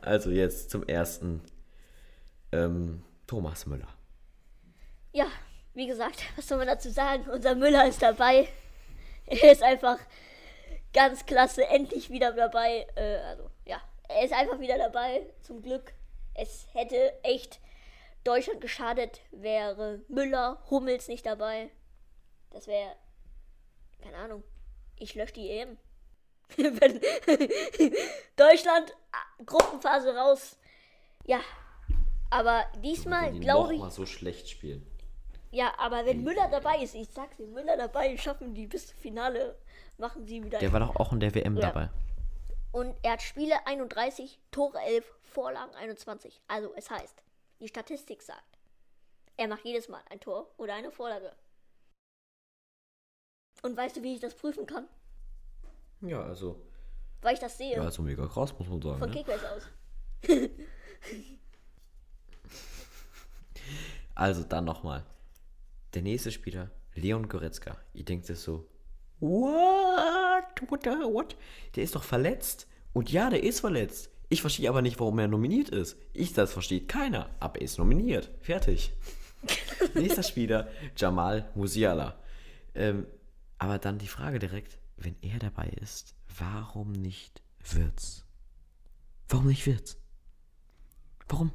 Also 0.00 0.30
jetzt 0.30 0.70
zum 0.70 0.84
ersten. 0.84 1.42
Ähm, 2.52 3.02
Thomas 3.26 3.66
Müller. 3.66 3.88
Ja, 5.12 5.26
wie 5.74 5.86
gesagt, 5.86 6.22
was 6.36 6.46
soll 6.46 6.58
man 6.58 6.66
dazu 6.66 6.90
sagen? 6.90 7.28
Unser 7.28 7.54
Müller 7.54 7.88
ist 7.88 8.02
dabei. 8.02 8.48
Er 9.26 9.52
ist 9.52 9.62
einfach 9.62 9.98
ganz 10.94 11.26
klasse, 11.26 11.66
endlich 11.66 12.08
wieder 12.08 12.32
dabei. 12.32 12.86
Äh, 12.94 13.18
also, 13.18 13.50
ja, 13.66 13.80
er 14.08 14.24
ist 14.24 14.32
einfach 14.32 14.60
wieder 14.60 14.78
dabei, 14.78 15.26
zum 15.42 15.60
Glück. 15.60 15.92
Es 16.34 16.66
hätte 16.72 17.12
echt 17.22 17.60
Deutschland 18.24 18.60
geschadet, 18.62 19.20
wäre 19.30 20.00
Müller, 20.08 20.62
Hummels 20.70 21.08
nicht 21.08 21.26
dabei. 21.26 21.70
Das 22.50 22.66
wäre, 22.66 22.96
keine 24.02 24.16
Ahnung, 24.16 24.42
ich 24.96 25.14
lösche 25.14 25.34
die 25.34 25.50
EM. 25.50 25.76
Deutschland, 28.36 28.96
ah, 29.12 29.44
Gruppenphase 29.44 30.14
raus. 30.14 30.56
Ja, 31.24 31.40
aber 32.30 32.64
diesmal 32.82 33.32
glaube 33.38 33.74
ich. 33.74 33.80
mal 33.80 33.90
so 33.90 34.06
schlecht 34.06 34.48
spielen. 34.48 34.86
Ja, 35.50 35.72
aber 35.78 36.04
wenn 36.04 36.24
Müller 36.24 36.48
dabei 36.50 36.78
ist, 36.82 36.94
ich 36.94 37.08
sag's 37.10 37.36
dir, 37.36 37.46
Müller 37.46 37.76
dabei, 37.76 38.16
schaffen 38.16 38.54
die 38.54 38.66
bis 38.66 38.88
zum 38.88 38.98
Finale, 38.98 39.56
machen 39.98 40.26
sie 40.26 40.42
wieder. 40.42 40.58
Der 40.58 40.72
war 40.72 40.80
doch 40.80 40.96
auch 40.96 41.12
in 41.12 41.20
der 41.20 41.34
WM 41.34 41.56
Ja. 41.56 41.68
dabei. 41.68 41.90
Und 42.72 42.96
er 43.02 43.12
hat 43.12 43.22
Spiele 43.22 43.66
31, 43.66 44.40
Tore 44.50 44.80
11, 44.80 45.04
Vorlagen 45.22 45.74
21. 45.76 46.40
Also 46.48 46.72
es 46.74 46.90
heißt, 46.90 47.22
die 47.60 47.68
Statistik 47.68 48.22
sagt, 48.22 48.58
er 49.36 49.48
macht 49.48 49.64
jedes 49.64 49.88
Mal 49.88 50.02
ein 50.10 50.20
Tor 50.20 50.50
oder 50.56 50.74
eine 50.74 50.90
Vorlage. 50.90 51.32
Und 53.62 53.76
weißt 53.76 53.96
du, 53.96 54.02
wie 54.02 54.14
ich 54.14 54.20
das 54.20 54.34
prüfen 54.34 54.66
kann? 54.66 54.88
Ja, 56.00 56.22
also. 56.22 56.60
Weil 57.22 57.34
ich 57.34 57.40
das 57.40 57.56
sehe. 57.56 57.76
Ja, 57.76 57.82
also 57.82 58.02
mega 58.02 58.26
krass, 58.26 58.52
muss 58.58 58.68
man 58.68 58.82
sagen. 58.82 58.98
von 58.98 59.08
Ne? 59.10 59.16
Kickbase 59.16 59.50
aus. 59.52 59.62
Also 64.14 64.44
dann 64.44 64.64
nochmal. 64.64 65.04
Der 65.94 66.02
nächste 66.02 66.30
Spieler, 66.30 66.70
Leon 66.94 67.28
Goretzka. 67.28 67.76
Ihr 67.94 68.04
denkt 68.04 68.28
es 68.30 68.42
so, 68.44 68.68
what? 69.24 70.70
What, 70.70 70.84
the, 70.84 70.90
what? 70.90 71.36
Der 71.76 71.84
ist 71.84 71.94
doch 71.94 72.04
verletzt. 72.04 72.66
Und 72.92 73.10
ja, 73.10 73.30
der 73.30 73.42
ist 73.42 73.60
verletzt. 73.60 74.10
Ich 74.28 74.40
verstehe 74.40 74.68
aber 74.68 74.82
nicht, 74.82 74.98
warum 75.00 75.18
er 75.18 75.28
nominiert 75.28 75.68
ist. 75.68 75.96
Ich, 76.12 76.32
das 76.32 76.52
versteht 76.52 76.88
keiner. 76.88 77.30
Aber 77.40 77.56
er 77.56 77.64
ist 77.64 77.78
nominiert. 77.78 78.30
Fertig. 78.40 78.92
Nächster 79.94 80.22
Spieler, 80.22 80.68
Jamal 80.96 81.50
Musiala. 81.54 82.18
Ähm, 82.74 83.06
aber 83.58 83.78
dann 83.78 83.98
die 83.98 84.08
Frage 84.08 84.38
direkt, 84.38 84.78
wenn 84.96 85.16
er 85.22 85.38
dabei 85.38 85.68
ist, 85.80 86.14
warum 86.38 86.92
nicht 86.92 87.42
Wirtz? 87.72 88.24
Warum 89.28 89.46
nicht 89.46 89.66
Wirtz? 89.66 89.96
Warum? 91.28 91.52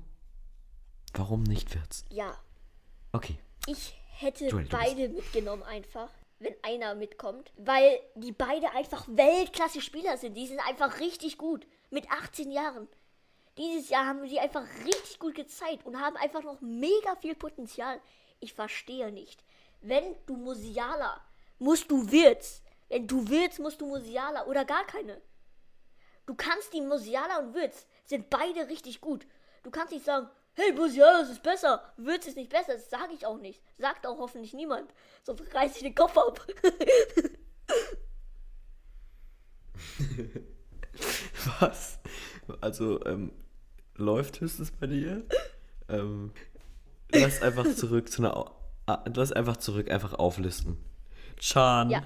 Warum 1.13 1.43
nicht 1.43 1.73
Wirtz? 1.73 2.05
Ja, 2.09 2.35
Okay. 3.11 3.39
Ich 3.65 3.95
hätte 4.17 4.47
Joel, 4.47 4.65
du 4.65 4.69
beide 4.69 5.09
mitgenommen 5.09 5.63
einfach, 5.63 6.09
wenn 6.39 6.55
einer 6.63 6.95
mitkommt, 6.95 7.51
weil 7.57 7.99
die 8.15 8.31
beide 8.31 8.71
einfach 8.71 9.05
Weltklasse 9.07 9.81
Spieler 9.81 10.17
sind. 10.17 10.35
Die 10.35 10.47
sind 10.47 10.59
einfach 10.65 10.99
richtig 10.99 11.37
gut 11.37 11.67
mit 11.89 12.09
18 12.09 12.51
Jahren. 12.51 12.87
Dieses 13.57 13.89
Jahr 13.89 14.05
haben 14.05 14.27
sie 14.27 14.39
einfach 14.39 14.65
richtig 14.85 15.19
gut 15.19 15.35
gezeigt 15.35 15.85
und 15.85 15.99
haben 15.99 16.15
einfach 16.15 16.43
noch 16.43 16.61
mega 16.61 17.15
viel 17.17 17.35
Potenzial. 17.35 17.99
Ich 18.39 18.53
verstehe 18.53 19.11
nicht. 19.11 19.43
Wenn 19.81 20.15
du 20.25 20.37
Musiala, 20.37 21.21
musst 21.57 21.91
du 21.91 22.09
Wirtz. 22.09 22.61
Wenn 22.87 23.05
du 23.05 23.27
willst, 23.27 23.59
musst 23.59 23.81
du 23.81 23.85
Musiala 23.85 24.45
oder 24.47 24.63
gar 24.63 24.85
keine. 24.85 25.21
Du 26.25 26.35
kannst 26.35 26.73
die 26.73 26.81
Musiala 26.81 27.39
und 27.39 27.53
Wirtz 27.53 27.85
sind 28.05 28.29
beide 28.29 28.69
richtig 28.69 29.01
gut. 29.01 29.27
Du 29.63 29.71
kannst 29.71 29.91
nicht 29.91 30.05
sagen, 30.05 30.29
hey 30.53 30.71
Musiala, 30.73 31.21
es 31.21 31.29
ist 31.29 31.43
besser, 31.43 31.93
Wirtz 31.97 32.27
ist 32.27 32.37
nicht 32.37 32.49
besser. 32.49 32.73
Das 32.73 32.89
sage 32.89 33.13
ich 33.13 33.25
auch 33.25 33.37
nicht. 33.37 33.61
Sagt 33.77 34.05
auch 34.05 34.19
hoffentlich 34.19 34.53
niemand. 34.53 34.93
Sonst 35.23 35.53
reiß 35.53 35.75
ich 35.75 35.83
den 35.83 35.95
Kopf 35.95 36.17
ab. 36.17 36.45
Was? 41.59 41.99
Also, 42.61 43.05
ähm, 43.05 43.31
läuft 43.95 44.41
höchstens 44.41 44.71
bei 44.71 44.87
dir? 44.87 45.25
ähm, 45.87 46.33
lass 47.11 47.41
einfach 47.41 47.65
zurück 47.75 48.09
zu 48.09 48.23
einer. 48.23 48.51
Ah, 48.85 49.03
lass 49.13 49.31
einfach 49.31 49.57
zurück, 49.57 49.89
einfach 49.91 50.13
auflisten. 50.13 50.77
Chan. 51.37 51.89
Ja. 51.89 52.03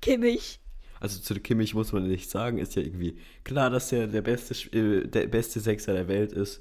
Kimmich. 0.00 0.60
Also 1.00 1.20
zu 1.20 1.34
Kimmich 1.40 1.74
muss 1.74 1.92
man 1.92 2.06
nicht 2.08 2.30
sagen, 2.30 2.58
ist 2.58 2.74
ja 2.74 2.82
irgendwie 2.82 3.18
klar, 3.44 3.70
dass 3.70 3.92
er 3.92 4.06
der 4.06 4.22
beste, 4.22 4.54
äh, 4.76 5.06
der 5.06 5.26
beste 5.26 5.60
Sechser 5.60 5.92
der 5.92 6.08
Welt 6.08 6.32
ist. 6.32 6.60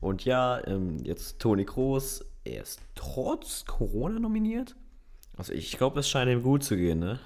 Und 0.00 0.24
ja, 0.24 0.64
ähm, 0.66 0.98
jetzt 1.04 1.38
Toni 1.38 1.64
Kroos, 1.64 2.24
er 2.44 2.62
ist 2.62 2.80
trotz 2.94 3.64
Corona 3.64 4.18
nominiert. 4.20 4.76
Also 5.36 5.52
ich 5.52 5.76
glaube, 5.76 6.00
es 6.00 6.08
scheint 6.08 6.30
ihm 6.30 6.42
gut 6.42 6.64
zu 6.64 6.76
gehen, 6.76 6.98
ne? 7.00 7.18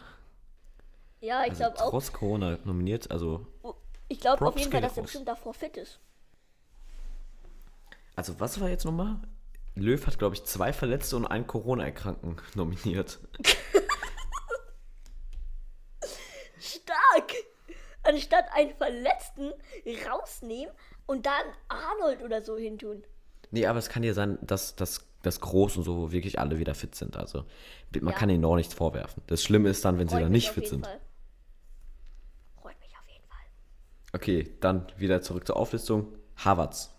Ja, 1.20 1.42
ich 1.44 1.50
Also 1.50 1.58
glaube 1.64 1.80
auch. 1.80 1.90
trotz 1.90 2.12
Corona 2.12 2.58
nominiert, 2.64 3.10
also 3.10 3.46
Ich 4.08 4.20
glaube 4.20 4.46
auf 4.46 4.56
jeden 4.58 4.70
Fall, 4.72 4.80
dass 4.80 4.96
er 4.96 5.02
bestimmt 5.02 5.28
davor 5.28 5.52
fit 5.52 5.76
ist. 5.76 6.00
Also, 8.16 8.38
was 8.38 8.60
war 8.60 8.68
jetzt 8.68 8.84
nochmal? 8.84 9.16
Löw 9.76 10.04
hat, 10.06 10.18
glaube 10.18 10.34
ich, 10.34 10.44
zwei 10.44 10.72
Verletzte 10.72 11.16
und 11.16 11.26
einen 11.26 11.46
Corona-Erkrankten 11.46 12.36
nominiert. 12.54 13.18
Stark! 16.60 17.32
Anstatt 18.02 18.44
einen 18.54 18.74
Verletzten 18.76 19.52
rausnehmen 20.08 20.74
und 21.06 21.26
dann 21.26 21.44
Arnold 21.68 22.22
oder 22.22 22.42
so 22.42 22.56
hintun. 22.56 23.04
Nee, 23.50 23.66
aber 23.66 23.78
es 23.78 23.88
kann 23.88 24.02
ja 24.02 24.14
sein, 24.14 24.38
dass, 24.42 24.76
dass, 24.76 25.06
dass 25.22 25.40
Groß 25.40 25.76
und 25.78 25.82
so 25.82 26.12
wirklich 26.12 26.38
alle 26.38 26.58
wieder 26.58 26.74
fit 26.74 26.94
sind. 26.94 27.16
Also, 27.16 27.44
man 28.00 28.12
Ja. 28.12 28.18
kann 28.18 28.30
ihnen 28.30 28.44
auch 28.44 28.56
nichts 28.56 28.74
vorwerfen. 28.74 29.22
Das 29.26 29.42
Schlimme 29.42 29.68
ist 29.68 29.84
dann, 29.84 29.98
wenn 29.98 30.08
sie 30.08 30.14
Freut 30.14 30.24
dann 30.24 30.32
mich 30.32 30.44
nicht 30.44 30.54
fit 30.54 30.68
sind. 30.68 30.86
Fall. 30.86 31.00
Freut 32.62 32.80
mich 32.80 32.92
auf 32.96 33.06
jeden 33.08 33.26
Fall. 33.26 33.44
Okay, 34.12 34.56
dann 34.60 34.86
wieder 34.96 35.20
zurück 35.20 35.46
zur 35.46 35.56
Auflistung. 35.56 36.16
Havertz. 36.36 36.94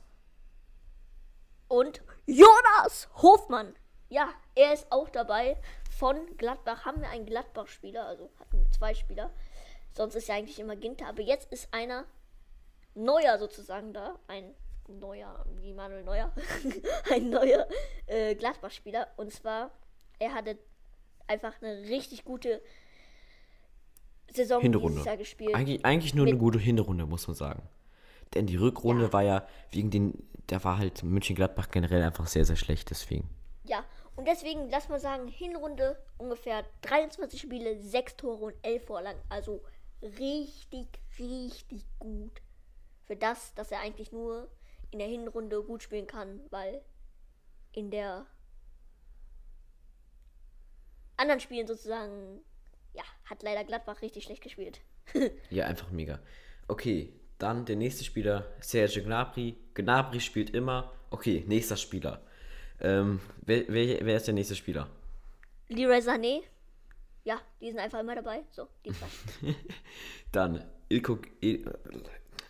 Und 1.67 2.01
Jonas 2.25 3.09
Hofmann. 3.15 3.73
Ja, 4.09 4.27
er 4.55 4.73
ist 4.73 4.91
auch 4.91 5.09
dabei. 5.09 5.57
Von 6.01 6.17
Gladbach 6.37 6.83
haben 6.83 6.99
wir 6.99 7.09
einen 7.09 7.27
Gladbach-Spieler, 7.27 8.07
also 8.07 8.31
hatten 8.39 8.57
wir 8.57 8.71
zwei 8.71 8.95
Spieler. 8.95 9.29
Sonst 9.91 10.15
ist 10.15 10.27
ja 10.29 10.33
eigentlich 10.33 10.57
immer 10.57 10.75
Ginter, 10.75 11.05
aber 11.05 11.21
jetzt 11.21 11.53
ist 11.53 11.71
einer 11.71 12.05
neuer 12.95 13.37
sozusagen 13.37 13.93
da. 13.93 14.17
Ein 14.27 14.55
neuer, 14.87 15.45
wie 15.61 15.75
Manuel 15.75 16.03
Neuer. 16.03 16.33
ein 17.11 17.29
neuer 17.29 17.67
äh, 18.07 18.33
Gladbach-Spieler. 18.33 19.09
Und 19.17 19.31
zwar, 19.31 19.69
er 20.17 20.33
hatte 20.33 20.57
einfach 21.27 21.53
eine 21.61 21.83
richtig 21.83 22.25
gute 22.25 22.63
Saison 24.31 24.59
Hinrunde. 24.59 25.17
gespielt. 25.17 25.53
Eigentlich, 25.53 25.85
eigentlich 25.85 26.15
nur 26.15 26.25
eine 26.25 26.35
gute 26.35 26.57
Hinrunde, 26.57 27.05
muss 27.05 27.27
man 27.27 27.35
sagen. 27.35 27.69
Denn 28.33 28.47
die 28.47 28.55
Rückrunde 28.55 29.03
Ja. 29.03 29.13
war 29.13 29.21
ja 29.21 29.47
wegen 29.69 29.91
den, 29.91 30.27
da 30.47 30.63
war 30.63 30.79
halt 30.79 31.03
München-Gladbach 31.03 31.69
generell 31.69 32.01
einfach 32.01 32.25
sehr, 32.25 32.43
sehr 32.43 32.55
schlecht, 32.55 32.89
deswegen. 32.89 33.29
Ja, 33.65 33.85
und 34.15 34.27
deswegen, 34.27 34.69
lass 34.69 34.89
mal 34.89 34.99
sagen, 34.99 35.27
Hinrunde 35.27 35.97
ungefähr 36.17 36.65
23 36.81 37.39
Spiele, 37.39 37.81
6 37.81 38.17
Tore 38.17 38.45
und 38.45 38.55
11 38.61 38.85
Vorlagen. 38.85 39.19
Also 39.29 39.63
richtig, 40.01 40.87
richtig 41.17 41.85
gut. 41.99 42.41
Für 43.05 43.15
das, 43.15 43.53
dass 43.55 43.71
er 43.71 43.79
eigentlich 43.79 44.11
nur 44.11 44.49
in 44.91 44.99
der 44.99 45.07
Hinrunde 45.07 45.63
gut 45.63 45.83
spielen 45.83 46.07
kann, 46.07 46.41
weil 46.49 46.81
in 47.71 47.89
der 47.89 48.25
anderen 51.15 51.39
Spielen 51.39 51.67
sozusagen, 51.67 52.41
ja, 52.93 53.03
hat 53.25 53.43
leider 53.43 53.63
Gladbach 53.63 54.01
richtig 54.01 54.23
schlecht 54.23 54.43
gespielt. 54.43 54.81
Ja, 55.49 55.65
einfach 55.65 55.89
mega. 55.91 56.19
Okay, 56.67 57.13
dann 57.37 57.65
der 57.65 57.75
nächste 57.75 58.03
Spieler, 58.03 58.45
Serge 58.61 59.03
Gnabry. 59.03 59.57
Gnabry 59.73 60.19
spielt 60.19 60.51
immer. 60.51 60.93
Okay, 61.09 61.43
nächster 61.47 61.75
Spieler. 61.75 62.21
Ähm, 62.81 63.19
wer, 63.45 63.63
wer, 63.67 64.05
wer 64.05 64.17
ist 64.17 64.27
der 64.27 64.33
nächste 64.33 64.55
Spieler? 64.55 64.87
Leroy 65.69 65.99
Sané, 65.99 66.41
ja, 67.23 67.39
die 67.61 67.67
sind 67.69 67.79
einfach 67.79 67.99
immer 67.99 68.15
dabei. 68.15 68.41
So, 68.51 68.67
die 68.85 68.91
zwei. 68.91 69.07
Dann 70.31 70.63
Ilko, 70.89 71.19
Il, 71.39 71.71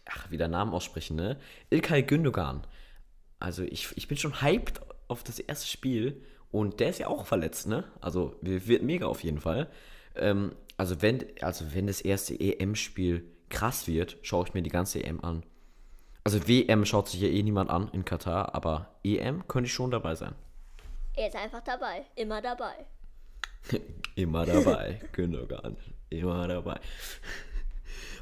ach, 0.05 0.31
wieder 0.31 0.47
Namen 0.47 0.73
aussprechen, 0.73 1.15
ne? 1.15 1.37
Ilkay 1.69 2.03
Gündogan. 2.03 2.65
Also 3.39 3.63
ich, 3.63 3.89
ich 3.95 4.07
bin 4.07 4.17
schon 4.17 4.41
hyped 4.41 4.81
auf 5.07 5.23
das 5.23 5.39
erste 5.39 5.67
Spiel 5.67 6.23
und 6.51 6.79
der 6.79 6.89
ist 6.89 6.99
ja 6.99 7.07
auch 7.07 7.25
verletzt, 7.25 7.67
ne? 7.67 7.83
Also 7.99 8.35
wir- 8.41 8.67
wird 8.67 8.83
mega 8.83 9.07
auf 9.07 9.23
jeden 9.23 9.39
Fall. 9.39 9.69
Ähm, 10.15 10.55
also 10.77 11.01
wenn, 11.01 11.25
also 11.41 11.73
wenn 11.73 11.87
das 11.87 12.01
erste 12.01 12.39
EM-Spiel 12.39 13.25
krass 13.49 13.87
wird, 13.87 14.17
schaue 14.21 14.45
ich 14.47 14.53
mir 14.53 14.61
die 14.61 14.69
ganze 14.69 15.03
EM 15.03 15.21
an. 15.23 15.43
Also 16.23 16.47
WM 16.47 16.85
schaut 16.85 17.09
sich 17.09 17.21
ja 17.21 17.27
eh 17.27 17.41
niemand 17.43 17.69
an 17.69 17.89
in 17.93 18.05
Katar, 18.05 18.53
aber 18.53 18.95
EM 19.03 19.47
könnte 19.47 19.67
ich 19.67 19.73
schon 19.73 19.91
dabei 19.91 20.15
sein. 20.15 20.35
er 21.15 21.27
ist 21.27 21.35
einfach 21.35 21.61
dabei, 21.63 22.05
immer 22.15 22.41
dabei. 22.41 22.85
Immer 24.15 24.45
dabei, 24.45 24.99
Gündogan. 25.13 25.77
Immer 26.09 26.47
dabei. 26.47 26.79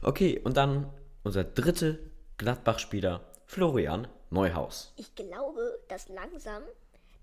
Okay, 0.03 0.39
und 0.43 0.57
dann 0.57 0.91
unser 1.23 1.43
dritter 1.45 1.95
Gladbach-Spieler, 2.37 3.21
Florian 3.45 4.07
Neuhaus. 4.29 4.93
Ich 4.97 5.15
glaube, 5.15 5.79
dass 5.87 6.09
langsam 6.09 6.63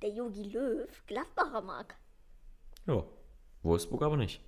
der 0.03 0.11
Yogi 0.11 0.45
Löw 0.45 0.89
Gladbacher 1.07 1.61
mag. 1.61 1.95
Ja, 2.87 3.05
Wolfsburg 3.63 4.03
aber 4.03 4.17
nicht. 4.17 4.41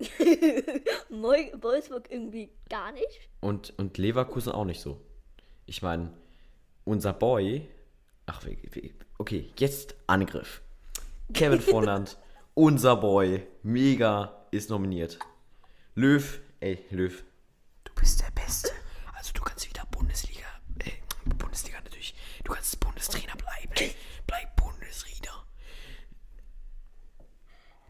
Wolfsburg 1.10 2.10
irgendwie 2.10 2.50
gar 2.68 2.92
nicht. 2.92 3.20
Und, 3.40 3.72
und 3.78 3.96
Leverkusen 3.96 4.52
auch 4.52 4.64
nicht 4.64 4.80
so. 4.80 5.00
Ich 5.66 5.82
meine, 5.82 6.12
unser 6.84 7.12
Boy. 7.12 7.68
Ach, 8.26 8.42
okay, 9.18 9.52
jetzt 9.58 9.94
Angriff. 10.06 10.62
Kevin 11.32 11.60
Volland, 11.70 12.18
unser 12.54 12.96
Boy, 12.96 13.46
mega, 13.62 14.46
ist 14.50 14.70
nominiert. 14.70 15.18
Löw, 15.94 16.40
ey, 16.60 16.84
Löw, 16.90 17.22
du 17.84 17.92
bist 17.94 18.20
der 18.20 18.30
Beste. 18.32 18.70
Also 19.16 19.32
du 19.34 19.42
kannst 19.42 19.68
wieder 19.68 19.84
Bundesliga, 19.90 20.46
äh, 20.80 20.90
Bundesliga 21.36 21.78
natürlich, 21.80 22.14
du 22.44 22.52
kannst 22.52 22.78
Bundestrainer 22.80 23.36
bleiben. 23.36 23.94
Bleib 24.26 24.56
Bundestrainer. 24.56 25.46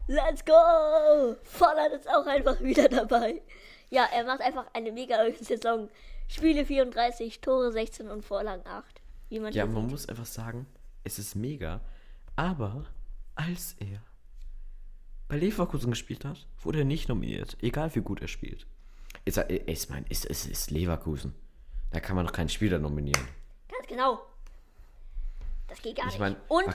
Let's 0.07 0.43
go! 0.45 1.35
Volland 1.43 1.93
ist 1.93 2.09
auch 2.09 2.25
einfach 2.25 2.59
wieder 2.61 2.89
dabei. 2.89 3.41
Ja, 3.89 4.07
er 4.11 4.25
macht 4.25 4.41
einfach 4.41 4.65
eine 4.73 4.91
mega 4.91 5.17
Saison. 5.39 5.89
Spiele 6.33 6.65
34, 6.65 7.41
Tore 7.41 7.71
16 7.71 8.09
und 8.09 8.25
Vorlagen 8.25 8.65
8. 8.65 9.01
Wie 9.29 9.39
man 9.39 9.53
Ja, 9.53 9.65
man 9.65 9.83
sieht. 9.83 9.91
muss 9.91 10.09
einfach 10.09 10.25
sagen, 10.25 10.65
es 11.03 11.19
ist 11.19 11.35
mega. 11.35 11.81
Aber 12.35 12.85
als 13.35 13.75
er 13.79 14.01
bei 15.27 15.37
Leverkusen 15.37 15.91
gespielt 15.91 16.25
hat, 16.25 16.47
wurde 16.61 16.79
er 16.79 16.85
nicht 16.85 17.07
nominiert. 17.07 17.57
Egal 17.61 17.93
wie 17.95 18.01
gut 18.01 18.21
er 18.21 18.27
spielt. 18.27 18.65
Ich, 19.25 19.35
sag, 19.35 19.49
ich 19.51 19.89
meine, 19.89 20.05
es 20.09 20.25
ist, 20.25 20.47
ist 20.47 20.71
Leverkusen. 20.71 21.35
Da 21.91 21.99
kann 21.99 22.15
man 22.15 22.25
doch 22.25 22.33
keinen 22.33 22.49
Spieler 22.49 22.79
nominieren. 22.79 23.27
Ganz 23.69 23.87
genau. 23.87 24.19
Das 25.67 25.81
geht 25.81 25.95
gar 25.95 26.05
Ich 26.07 26.13
nicht. 26.13 26.19
meine, 26.19 26.35
und 26.47 26.65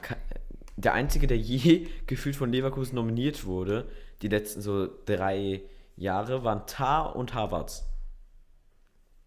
der 0.76 0.94
Einzige, 0.94 1.26
der 1.26 1.36
je 1.38 1.88
gefühlt 2.06 2.36
von 2.36 2.52
Leverkusen 2.52 2.94
nominiert 2.94 3.44
wurde, 3.44 3.90
die 4.22 4.28
letzten 4.28 4.60
so 4.62 4.88
drei 5.04 5.62
Jahre, 5.96 6.44
waren 6.44 6.66
Tar 6.68 7.16
und 7.16 7.34
Havertz. 7.34 7.84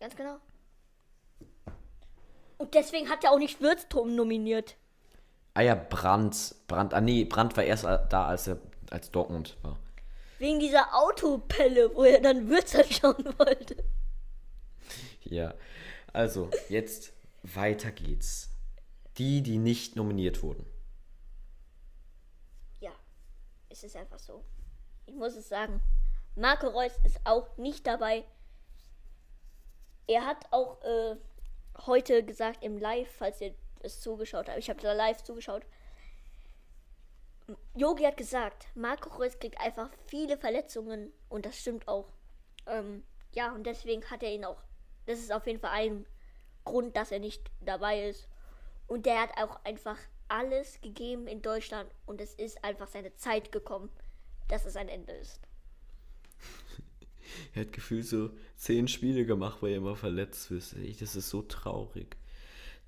Ganz 0.01 0.15
genau. 0.15 0.37
Und 2.57 2.73
deswegen 2.73 3.09
hat 3.09 3.23
er 3.23 3.31
auch 3.31 3.39
nicht 3.39 3.61
Würzturm 3.61 4.15
nominiert. 4.15 4.75
Ah 5.53 5.61
ja, 5.61 5.75
Brandt. 5.75 6.55
Brandt, 6.67 6.93
ah 6.93 7.01
nee, 7.01 7.23
Brandt 7.23 7.55
war 7.55 7.63
erst 7.63 7.85
da, 7.85 8.25
als 8.25 8.47
er 8.47 8.59
als 8.89 9.09
Dortmund 9.11 9.57
war. 9.61 9.79
Wegen 10.39 10.59
dieser 10.59 10.93
Autopelle, 10.93 11.95
wo 11.95 12.03
er 12.03 12.19
dann 12.19 12.49
Würz 12.49 12.75
anschauen 12.75 13.25
wollte. 13.37 13.77
Ja, 15.23 15.53
also 16.11 16.49
jetzt 16.67 17.13
weiter 17.43 17.91
geht's. 17.91 18.49
Die, 19.17 19.41
die 19.41 19.57
nicht 19.57 19.95
nominiert 19.95 20.41
wurden. 20.41 20.65
Ja, 22.79 22.91
es 23.69 23.83
ist 23.83 23.95
einfach 23.95 24.19
so. 24.19 24.43
Ich 25.05 25.15
muss 25.15 25.35
es 25.35 25.47
sagen. 25.47 25.81
Marco 26.35 26.67
Reus 26.67 26.93
ist 27.05 27.19
auch 27.25 27.57
nicht 27.57 27.85
dabei. 27.85 28.23
Er 30.11 30.25
hat 30.25 30.45
auch 30.51 30.81
äh, 30.83 31.15
heute 31.85 32.21
gesagt 32.25 32.61
im 32.65 32.77
Live, 32.77 33.09
falls 33.17 33.39
ihr 33.39 33.55
es 33.79 34.01
zugeschaut 34.01 34.49
habt, 34.49 34.57
ich 34.57 34.69
habe 34.69 34.81
da 34.81 34.91
live 34.91 35.23
zugeschaut. 35.23 35.65
Yogi 37.75 38.03
hat 38.03 38.17
gesagt, 38.17 38.67
Marco 38.75 39.07
Reus 39.07 39.39
kriegt 39.39 39.57
einfach 39.61 39.89
viele 40.07 40.37
Verletzungen 40.37 41.13
und 41.29 41.45
das 41.45 41.57
stimmt 41.57 41.87
auch. 41.87 42.11
Ähm, 42.67 43.05
ja, 43.31 43.53
und 43.53 43.63
deswegen 43.63 44.03
hat 44.11 44.21
er 44.21 44.33
ihn 44.33 44.43
auch. 44.43 44.61
Das 45.05 45.17
ist 45.17 45.31
auf 45.31 45.47
jeden 45.47 45.61
Fall 45.61 45.71
ein 45.71 46.05
Grund, 46.65 46.97
dass 46.97 47.13
er 47.13 47.19
nicht 47.19 47.49
dabei 47.61 48.09
ist. 48.09 48.27
Und 48.87 49.05
der 49.05 49.21
hat 49.21 49.37
auch 49.37 49.63
einfach 49.63 49.97
alles 50.27 50.81
gegeben 50.81 51.25
in 51.27 51.41
Deutschland 51.41 51.89
und 52.05 52.19
es 52.19 52.33
ist 52.33 52.61
einfach 52.65 52.89
seine 52.89 53.15
Zeit 53.15 53.53
gekommen, 53.53 53.89
dass 54.49 54.65
es 54.65 54.75
ein 54.75 54.89
Ende 54.89 55.13
ist. 55.13 55.39
Er 57.53 57.61
hat 57.61 57.73
gefühlt 57.73 58.05
so 58.05 58.31
zehn 58.55 58.87
Spiele 58.87 59.25
gemacht, 59.25 59.57
weil 59.61 59.71
er 59.71 59.77
immer 59.77 59.95
verletzt 59.95 60.51
ist. 60.51 60.75
Das 60.99 61.15
ist 61.15 61.29
so 61.29 61.41
traurig. 61.41 62.17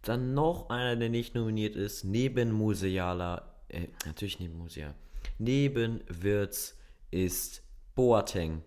Dann 0.01 0.33
noch 0.33 0.69
einer, 0.69 0.95
der 0.95 1.09
nicht 1.09 1.35
nominiert 1.35 1.75
ist, 1.75 2.03
neben 2.03 2.51
Musiala, 2.51 3.53
äh, 3.69 3.87
natürlich 4.05 4.39
neben 4.39 4.57
Musiala, 4.57 4.95
neben 5.39 6.01
Wirtz 6.07 6.77
ist 7.11 7.63
Boateng. 7.95 8.63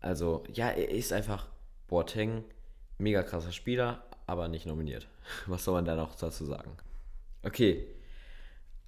Also, 0.00 0.44
ja, 0.52 0.68
er 0.68 0.90
ist 0.90 1.12
einfach 1.12 1.48
Boateng, 1.88 2.44
mega 2.98 3.22
krasser 3.22 3.52
Spieler, 3.52 4.04
aber 4.26 4.48
nicht 4.48 4.66
nominiert. 4.66 5.08
Was 5.46 5.64
soll 5.64 5.74
man 5.74 5.84
da 5.84 5.96
noch 5.96 6.14
dazu 6.14 6.44
sagen? 6.44 6.76
Okay, 7.42 7.86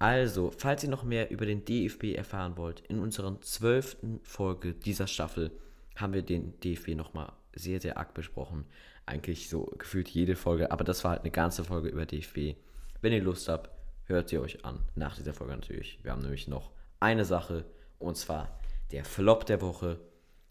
also, 0.01 0.51
falls 0.57 0.83
ihr 0.83 0.89
noch 0.89 1.03
mehr 1.03 1.29
über 1.29 1.45
den 1.45 1.63
DFB 1.63 2.15
erfahren 2.15 2.57
wollt, 2.57 2.79
in 2.87 2.97
unserer 2.97 3.39
zwölften 3.41 4.19
Folge 4.23 4.73
dieser 4.73 5.05
Staffel 5.05 5.51
haben 6.01 6.13
wir 6.13 6.23
den 6.23 6.59
DFB 6.59 6.89
nochmal 6.89 7.31
sehr, 7.53 7.79
sehr 7.79 7.97
arg 7.97 8.13
besprochen. 8.13 8.65
Eigentlich 9.05 9.49
so 9.49 9.65
gefühlt 9.77 10.09
jede 10.09 10.35
Folge, 10.35 10.71
aber 10.71 10.83
das 10.83 11.03
war 11.03 11.11
halt 11.11 11.21
eine 11.21 11.31
ganze 11.31 11.63
Folge 11.63 11.89
über 11.89 12.05
DFB. 12.05 12.55
Wenn 13.01 13.13
ihr 13.13 13.21
Lust 13.21 13.47
habt, 13.47 13.69
hört 14.05 14.29
sie 14.29 14.39
euch 14.39 14.63
an. 14.65 14.79
Nach 14.95 15.15
dieser 15.15 15.33
Folge 15.33 15.53
natürlich. 15.53 15.99
Wir 16.03 16.11
haben 16.11 16.21
nämlich 16.21 16.47
noch 16.47 16.71
eine 16.99 17.25
Sache, 17.25 17.65
und 17.99 18.17
zwar 18.17 18.59
der 18.91 19.05
Flop 19.05 19.45
der 19.45 19.61
Woche. 19.61 19.99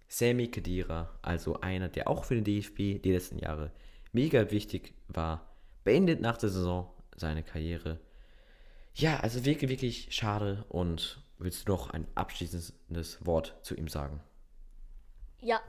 Sammy 0.09 0.49
Kedira, 0.49 1.09
also 1.23 1.61
einer, 1.61 1.89
der 1.89 2.09
auch 2.09 2.25
für 2.25 2.35
den 2.35 2.43
DFB 2.43 3.01
die 3.01 3.13
letzten 3.13 3.39
Jahre 3.39 3.71
mega 4.13 4.51
wichtig 4.51 4.93
war, 5.07 5.55
beendet 5.85 6.21
nach 6.21 6.37
der 6.37 6.49
Saison 6.49 6.93
seine 7.17 7.45
Karriere. 7.45 8.01
Ja, 8.95 9.21
also 9.21 9.45
wirklich, 9.45 9.71
wirklich 9.71 10.09
schade. 10.11 10.65
Und 10.69 11.23
willst 11.39 11.69
du 11.69 11.73
noch 11.73 11.91
ein 11.91 12.09
abschließendes 12.17 13.25
Wort 13.25 13.57
zu 13.63 13.77
ihm 13.77 13.87
sagen? 13.87 14.21
Ja, 15.41 15.61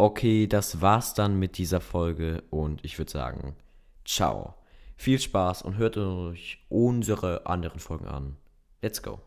Okay, 0.00 0.46
das 0.46 0.80
war's 0.80 1.14
dann 1.14 1.40
mit 1.40 1.58
dieser 1.58 1.80
Folge 1.80 2.44
und 2.50 2.84
ich 2.84 2.98
würde 2.98 3.10
sagen, 3.10 3.56
ciao. 4.04 4.54
Viel 4.96 5.18
Spaß 5.18 5.62
und 5.62 5.76
hört 5.76 5.96
euch 5.96 6.64
unsere 6.68 7.46
anderen 7.46 7.80
Folgen 7.80 8.06
an. 8.06 8.36
Let's 8.80 9.02
go. 9.02 9.20